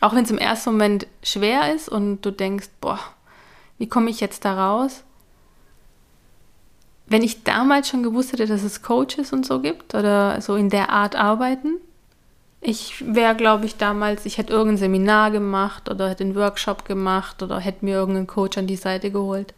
auch 0.00 0.14
wenn 0.14 0.24
es 0.24 0.30
im 0.30 0.38
ersten 0.38 0.72
Moment 0.72 1.06
schwer 1.22 1.74
ist 1.74 1.88
und 1.88 2.22
du 2.22 2.30
denkst, 2.30 2.68
boah, 2.80 3.00
wie 3.78 3.88
komme 3.88 4.10
ich 4.10 4.20
jetzt 4.20 4.44
da 4.44 4.68
raus? 4.68 5.04
Wenn 7.06 7.22
ich 7.22 7.44
damals 7.44 7.88
schon 7.88 8.02
gewusst 8.02 8.32
hätte, 8.32 8.46
dass 8.46 8.62
es 8.62 8.82
Coaches 8.82 9.32
und 9.32 9.46
so 9.46 9.60
gibt 9.60 9.94
oder 9.94 10.40
so 10.42 10.56
in 10.56 10.68
der 10.68 10.90
Art 10.90 11.16
arbeiten, 11.16 11.80
ich 12.60 13.04
wäre, 13.06 13.36
glaube 13.36 13.66
ich, 13.66 13.76
damals, 13.76 14.26
ich 14.26 14.38
hätte 14.38 14.52
irgendein 14.52 14.78
Seminar 14.78 15.30
gemacht 15.30 15.88
oder 15.88 16.08
hätte 16.08 16.24
einen 16.24 16.34
Workshop 16.34 16.84
gemacht 16.84 17.42
oder 17.42 17.60
hätte 17.60 17.84
mir 17.84 17.94
irgendeinen 17.94 18.26
Coach 18.26 18.58
an 18.58 18.66
die 18.66 18.76
Seite 18.76 19.10
geholt. 19.10 19.54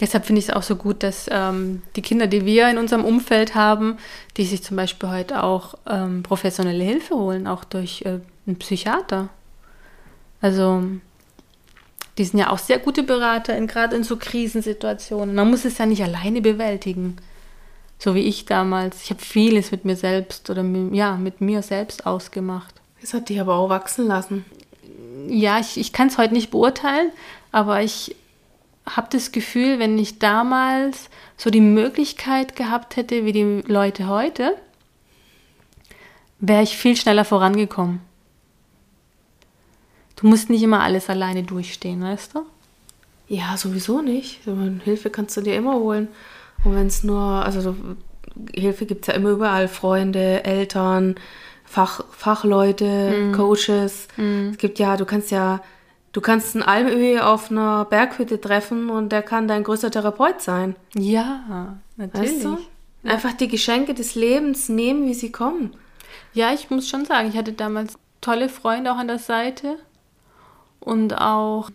Deshalb 0.00 0.24
finde 0.24 0.40
ich 0.40 0.48
es 0.48 0.54
auch 0.54 0.62
so 0.62 0.76
gut, 0.76 1.02
dass 1.02 1.28
ähm, 1.30 1.82
die 1.94 2.02
Kinder, 2.02 2.26
die 2.26 2.46
wir 2.46 2.70
in 2.70 2.78
unserem 2.78 3.04
Umfeld 3.04 3.54
haben, 3.54 3.98
die 4.36 4.46
sich 4.46 4.62
zum 4.62 4.76
Beispiel 4.76 5.10
heute 5.10 5.42
auch 5.42 5.74
ähm, 5.86 6.22
professionelle 6.22 6.82
Hilfe 6.82 7.14
holen, 7.14 7.46
auch 7.46 7.64
durch 7.64 8.02
äh, 8.02 8.20
einen 8.46 8.58
Psychiater. 8.58 9.28
Also 10.40 10.82
die 12.16 12.24
sind 12.24 12.38
ja 12.38 12.50
auch 12.50 12.58
sehr 12.58 12.78
gute 12.78 13.02
Berater, 13.02 13.60
gerade 13.66 13.94
in 13.94 14.04
so 14.04 14.16
Krisensituationen. 14.16 15.34
Man 15.34 15.50
muss 15.50 15.66
es 15.66 15.78
ja 15.78 15.86
nicht 15.86 16.02
alleine 16.02 16.40
bewältigen. 16.40 17.16
So 18.00 18.14
wie 18.14 18.20
ich 18.20 18.46
damals. 18.46 19.04
Ich 19.04 19.10
habe 19.10 19.20
vieles 19.20 19.70
mit 19.70 19.84
mir 19.84 19.94
selbst 19.94 20.48
oder 20.48 20.64
ja, 20.92 21.16
mit 21.16 21.40
mir 21.40 21.62
selbst 21.62 22.06
ausgemacht. 22.06 22.74
Das 23.00 23.14
hat 23.14 23.28
dich 23.28 23.40
aber 23.40 23.56
auch 23.56 23.68
wachsen 23.68 24.06
lassen. 24.06 24.44
Ja, 25.28 25.60
ich, 25.60 25.76
ich 25.78 25.92
kann 25.92 26.08
es 26.08 26.18
heute 26.18 26.34
nicht 26.34 26.50
beurteilen, 26.50 27.12
aber 27.52 27.82
ich 27.82 28.16
habe 28.86 29.08
das 29.10 29.32
Gefühl, 29.32 29.78
wenn 29.78 29.98
ich 29.98 30.18
damals 30.18 31.10
so 31.36 31.50
die 31.50 31.60
Möglichkeit 31.60 32.56
gehabt 32.56 32.96
hätte 32.96 33.24
wie 33.26 33.32
die 33.32 33.62
Leute 33.66 34.08
heute, 34.08 34.56
wäre 36.38 36.62
ich 36.62 36.76
viel 36.76 36.96
schneller 36.96 37.26
vorangekommen. 37.26 38.00
Du 40.16 40.26
musst 40.26 40.50
nicht 40.50 40.62
immer 40.62 40.80
alles 40.80 41.08
alleine 41.10 41.42
durchstehen, 41.42 42.02
weißt 42.02 42.34
du? 42.34 42.46
Ja, 43.28 43.56
sowieso 43.56 44.00
nicht. 44.00 44.40
Hilfe 44.84 45.10
kannst 45.10 45.36
du 45.36 45.42
dir 45.42 45.54
immer 45.54 45.74
holen. 45.74 46.08
Und 46.64 46.74
wenn 46.74 46.86
es 46.86 47.04
nur, 47.04 47.20
also 47.20 47.74
Hilfe 48.54 48.86
gibt 48.86 49.02
es 49.02 49.06
ja 49.08 49.14
immer 49.14 49.30
überall. 49.30 49.68
Freunde, 49.68 50.44
Eltern, 50.44 51.16
Fach, 51.64 52.04
Fachleute, 52.10 53.30
mm. 53.30 53.32
Coaches. 53.32 54.08
Mm. 54.16 54.50
Es 54.50 54.58
gibt 54.58 54.78
ja, 54.78 54.96
du 54.96 55.04
kannst 55.04 55.30
ja, 55.30 55.62
du 56.12 56.20
kannst 56.20 56.54
einen 56.54 56.64
Almöhi 56.64 57.20
auf 57.20 57.50
einer 57.50 57.84
Berghütte 57.84 58.40
treffen 58.40 58.90
und 58.90 59.10
der 59.10 59.22
kann 59.22 59.48
dein 59.48 59.62
größter 59.62 59.90
Therapeut 59.90 60.40
sein. 60.40 60.76
Ja, 60.94 61.78
natürlich. 61.96 62.32
Weißt 62.32 62.44
du? 62.44 62.58
Ja. 63.02 63.12
Einfach 63.12 63.32
die 63.32 63.48
Geschenke 63.48 63.94
des 63.94 64.14
Lebens 64.14 64.68
nehmen, 64.68 65.06
wie 65.06 65.14
sie 65.14 65.32
kommen. 65.32 65.72
Ja, 66.34 66.52
ich 66.52 66.70
muss 66.70 66.88
schon 66.88 67.04
sagen, 67.04 67.28
ich 67.28 67.36
hatte 67.36 67.52
damals 67.52 67.94
tolle 68.20 68.48
Freunde 68.48 68.92
auch 68.92 68.98
an 68.98 69.08
der 69.08 69.18
Seite. 69.18 69.76
Und 70.80 71.14
auch, 71.14 71.70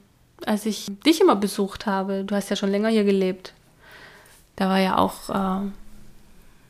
als 0.45 0.65
ich 0.65 0.87
dich 1.05 1.21
immer 1.21 1.35
besucht 1.35 1.85
habe, 1.85 2.23
du 2.23 2.35
hast 2.35 2.49
ja 2.49 2.55
schon 2.55 2.69
länger 2.69 2.89
hier 2.89 3.03
gelebt, 3.03 3.54
da 4.55 4.69
war 4.69 4.79
ja 4.79 4.97
auch 4.97 5.29
äh, 5.29 5.67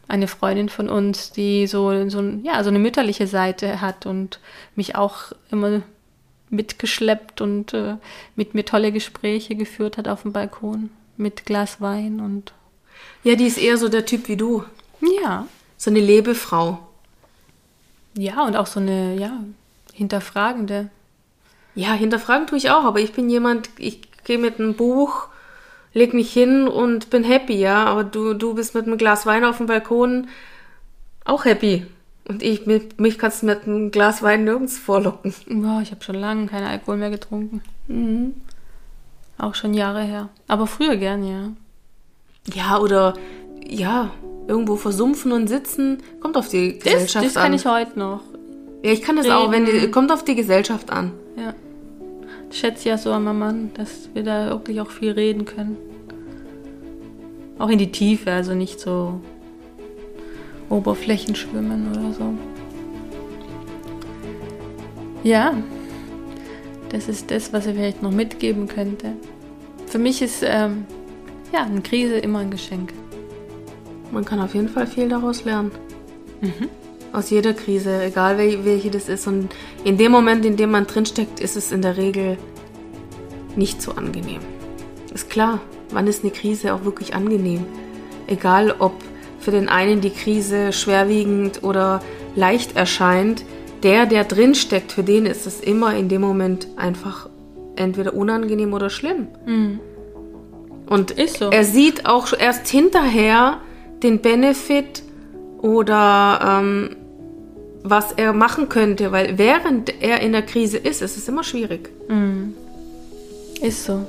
eine 0.08 0.28
Freundin 0.28 0.70
von 0.70 0.90
uns, 0.90 1.32
die 1.32 1.68
so, 1.68 2.10
so, 2.10 2.22
ja, 2.44 2.64
so 2.64 2.70
eine 2.70 2.80
mütterliche 2.80 3.28
Seite 3.28 3.82
hat 3.82 4.06
und 4.06 4.40
mich 4.76 4.96
auch 4.96 5.32
immer 5.52 5.82
mitgeschleppt 6.50 7.42
und 7.42 7.74
äh, 7.74 7.96
mit 8.36 8.54
mir 8.54 8.66
tolle 8.66 8.92
Gespräche 8.92 9.56
geführt 9.56 9.98
hat 9.98 10.08
auf 10.08 10.22
dem 10.22 10.32
Balkon 10.32 10.90
mit 11.18 11.46
Glas 11.46 11.82
Wein 11.82 12.20
und. 12.20 12.54
Ja, 13.24 13.36
die 13.36 13.46
ist 13.46 13.58
eher 13.58 13.78
so 13.78 13.90
der 13.90 14.06
Typ 14.06 14.28
wie 14.28 14.38
du. 14.38 14.64
Ja. 15.22 15.48
So 15.78 15.90
eine 15.90 16.00
Lebefrau. 16.00 16.80
Ja, 18.18 18.46
und 18.46 18.56
auch 18.56 18.68
so 18.68 18.80
eine, 18.80 19.16
ja, 19.16 19.40
hinterfragende. 19.94 20.90
Ja, 21.74 21.94
hinterfragen 21.94 22.48
tue 22.48 22.58
ich 22.58 22.70
auch, 22.70 22.84
aber 22.84 23.00
ich 23.00 23.12
bin 23.12 23.30
jemand, 23.30 23.70
ich 23.78 24.02
gehe 24.24 24.38
mit 24.38 24.60
einem 24.60 24.76
Buch, 24.76 25.28
leg 25.96 26.14
mich 26.14 26.32
hin 26.32 26.68
und 26.68 27.10
bin 27.10 27.24
happy, 27.24 27.56
ja. 27.56 27.86
Aber 27.86 28.04
du, 28.04 28.36
du 28.36 28.54
bist 28.54 28.76
mit 28.76 28.86
einem 28.86 28.98
Glas 28.98 29.26
Wein 29.26 29.44
auf 29.44 29.58
dem 29.58 29.66
Balkon 29.66 30.28
auch 31.24 31.46
happy. 31.46 31.88
Und 32.28 32.44
ich, 32.44 32.66
mit, 32.66 33.00
mich 33.00 33.18
kannst 33.18 33.42
du 33.42 33.48
mit 33.48 33.64
einem 33.64 33.92
Glas 33.92 34.22
Wein 34.22 34.44
nirgends 34.44 34.78
vorlocken. 34.78 35.34
Boah, 35.48 35.80
ich 35.82 35.92
habe 35.92 36.04
schon 36.04 36.16
lange 36.16 36.46
keinen 36.48 36.68
Alkohol 36.68 36.98
mehr 36.98 37.10
getrunken. 37.10 37.62
Mhm. 37.88 38.34
Auch 39.38 39.56
schon 39.56 39.74
Jahre 39.74 40.04
her. 40.04 40.30
Aber 40.48 40.68
früher 40.68 40.98
gern, 40.98 41.24
ja. 41.24 41.52
Ja, 42.54 42.80
oder 42.80 43.16
ja, 43.66 44.12
irgendwo 44.48 44.76
versumpfen 44.76 45.32
und 45.32 45.48
sitzen, 45.48 46.04
kommt 46.20 46.38
auf 46.38 46.50
die 46.50 46.78
Gesellschaft 46.78 47.26
das, 47.26 47.34
das 47.34 47.38
an. 47.38 47.52
Das 47.54 47.64
kann 47.64 47.82
ich 47.82 47.88
heute 47.88 48.00
noch. 48.00 48.22
Ja, 48.84 48.92
ich 48.92 49.02
kann 49.02 49.16
das 49.16 49.26
Reden. 49.26 49.36
auch, 49.36 49.52
wenn 49.52 49.66
die, 49.66 49.90
kommt 49.92 50.12
auf 50.12 50.24
die 50.24 50.36
Gesellschaft 50.36 50.92
an. 50.92 51.12
Ja 51.38 51.54
schätze 52.60 52.90
ja 52.90 52.98
so 52.98 53.12
an 53.12 53.24
meinem 53.24 53.40
Mann, 53.40 53.72
dass 53.74 54.10
wir 54.14 54.24
da 54.24 54.50
wirklich 54.50 54.80
auch 54.82 54.92
viel 54.92 55.12
reden 55.12 55.46
können. 55.46 55.78
Auch 57.58 57.70
in 57.70 57.78
die 57.78 57.92
Tiefe, 57.92 58.32
also 58.32 58.54
nicht 58.54 58.80
so 58.80 59.20
Oberflächen 60.70 61.36
schwimmen 61.36 61.92
oder 61.92 62.14
so. 62.14 62.34
Ja, 65.24 65.56
das 66.90 67.10
ist 67.10 67.32
das, 67.32 67.52
was 67.52 67.66
ich 67.66 67.76
vielleicht 67.76 68.04
noch 68.04 68.12
mitgeben 68.12 68.68
könnte. 68.68 69.14
Für 69.88 69.98
mich 69.98 70.22
ist 70.22 70.44
ähm, 70.44 70.86
ja 71.52 71.64
eine 71.64 71.82
Krise 71.82 72.18
immer 72.18 72.40
ein 72.40 72.52
Geschenk. 72.52 72.94
Man 74.12 74.24
kann 74.24 74.40
auf 74.40 74.54
jeden 74.54 74.70
Fall 74.70 74.88
viel 74.88 75.10
daraus 75.10 75.46
lernen. 75.46 75.72
Mhm. 76.42 76.70
Aus 77.16 77.30
jeder 77.30 77.54
Krise, 77.54 78.04
egal 78.04 78.38
welche 78.38 78.92
das 78.92 79.08
ist. 79.08 79.26
Und 79.26 79.56
in 79.86 79.98
dem 79.98 80.12
Moment, 80.12 80.44
in 80.44 80.58
dem 80.58 80.72
man 80.72 80.86
drinsteckt, 80.86 81.40
ist 81.40 81.56
es 81.56 81.72
in 81.72 81.82
der 81.82 81.96
Regel 81.96 82.38
nicht 83.56 83.82
so 83.82 83.94
angenehm. 83.94 84.42
Ist 85.14 85.30
klar, 85.30 85.62
wann 85.92 86.08
ist 86.08 86.24
eine 86.24 86.34
Krise 86.34 86.74
auch 86.74 86.84
wirklich 86.84 87.16
angenehm? 87.16 87.66
Egal, 88.28 88.76
ob 88.80 88.92
für 89.40 89.52
den 89.52 89.70
einen 89.70 90.02
die 90.02 90.10
Krise 90.10 90.74
schwerwiegend 90.74 91.64
oder 91.64 92.02
leicht 92.36 92.76
erscheint, 92.76 93.46
der, 93.82 94.08
der 94.08 94.26
drinsteckt, 94.26 94.92
für 94.92 95.04
den 95.04 95.26
ist 95.26 95.48
es 95.48 95.62
immer 95.62 95.96
in 95.96 96.10
dem 96.10 96.20
Moment 96.20 96.68
einfach 96.76 97.30
entweder 97.78 98.14
unangenehm 98.14 98.74
oder 98.74 98.90
schlimm. 98.90 99.28
Mhm. 99.46 99.80
Und 100.88 101.16
so. 101.30 101.50
er 101.50 101.64
sieht 101.64 102.08
auch 102.08 102.34
erst 102.38 102.68
hinterher 102.68 103.62
den 104.04 104.20
Benefit 104.20 105.02
oder 105.62 106.60
ähm, 106.62 106.90
was 107.88 108.12
er 108.14 108.34
machen 108.34 108.68
könnte, 108.68 109.12
weil 109.12 109.38
während 109.38 110.02
er 110.02 110.22
in 110.22 110.32
der 110.32 110.42
Krise 110.42 110.78
ist, 110.78 111.04
ist 111.04 111.18
es 111.18 111.28
immer 111.28 111.44
schwierig. 111.44 111.90
Mhm. 112.10 112.56
Ist 113.62 113.86
so. 113.86 114.06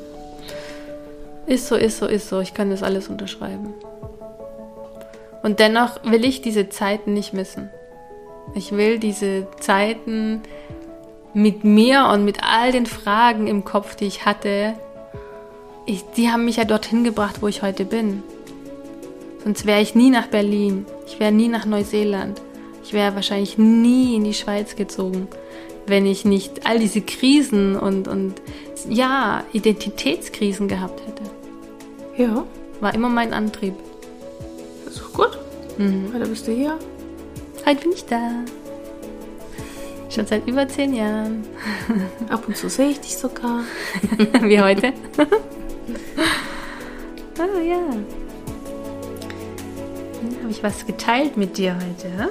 Ist 1.47 1.69
so, 1.69 1.77
ist 1.77 1.99
so, 1.99 2.07
ist 2.07 2.29
so. 2.29 2.41
Ich 2.41 2.55
kann 2.55 2.71
das 2.71 2.83
alles 2.83 3.09
unterschreiben. 3.09 3.75
Und 5.43 5.61
dennoch 5.61 6.03
will 6.05 6.25
ich 6.25 6.41
diese 6.41 6.71
Zeiten 6.71 7.13
nicht 7.13 7.35
missen. 7.35 7.69
Ich 8.55 8.73
will 8.73 8.99
diese 8.99 9.47
Zeiten 9.61 10.41
mit 11.35 11.63
mir 11.63 12.07
und 12.13 12.25
mit 12.25 12.39
all 12.43 12.73
den 12.73 12.87
Fragen 12.87 13.47
im 13.47 13.65
Kopf, 13.65 13.95
die 13.95 14.07
ich 14.07 14.25
hatte, 14.25 14.73
ich, 15.85 16.03
die 16.17 16.31
haben 16.31 16.47
mich 16.47 16.57
ja 16.57 16.65
dorthin 16.65 17.05
gebracht, 17.05 17.43
wo 17.43 17.47
ich 17.47 17.63
heute 17.63 17.85
bin. 17.85 18.23
Sonst 19.45 19.67
wäre 19.67 19.83
ich 19.83 19.95
nie 19.95 20.11
nach 20.11 20.29
Berlin. 20.29 20.87
Ich 21.07 21.21
wäre 21.21 21.31
nie 21.31 21.49
nach 21.49 21.67
Neuseeland. 21.67 22.41
Ich 22.87 22.93
wäre 22.93 23.17
wahrscheinlich 23.17 23.59
nie 23.59 24.15
in 24.15 24.23
die 24.23 24.33
Schweiz 24.33 24.77
gezogen, 24.77 25.27
wenn 25.89 26.07
ich 26.07 26.25
nicht 26.25 26.67
all 26.69 26.79
diese 26.79 27.01
Krisen 27.01 27.75
und, 27.75 28.07
und 28.07 28.35
ja, 28.89 29.43
Identitätskrisen 29.53 30.69
gehabt 30.69 31.03
hätte. 31.05 31.25
Ja. 32.17 32.45
War 32.81 32.95
immer 32.95 33.09
mein 33.09 33.33
Antrieb. 33.33 33.75
Das 34.85 34.95
ist 34.95 35.03
doch 35.03 35.13
gut. 35.15 35.37
Mhm. 35.79 36.13
Heute 36.15 36.29
bist 36.29 36.47
du 36.47 36.53
hier. 36.53 36.79
Heute 37.67 37.81
bin 37.81 37.91
ich 37.93 38.05
da. 38.05 38.45
Schon 40.09 40.27
seit 40.29 40.47
über 40.47 40.69
zehn 40.69 40.95
Jahren. 40.95 41.45
Ab 42.29 42.47
und 42.47 42.57
zu 42.57 42.69
sehe 42.71 42.91
ich 42.91 43.01
dich 43.01 43.17
sogar. 43.17 43.65
Wie 44.43 44.61
heute. 44.61 44.93
ah 47.37 47.61
ja. 47.67 47.81
Habe 50.41 50.51
ich 50.51 50.63
was 50.63 50.87
geteilt 50.87 51.37
mit 51.37 51.59
dir 51.59 51.75
heute? 51.75 52.31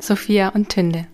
Sophia 0.00 0.48
und 0.48 0.68
Tünde. 0.68 1.06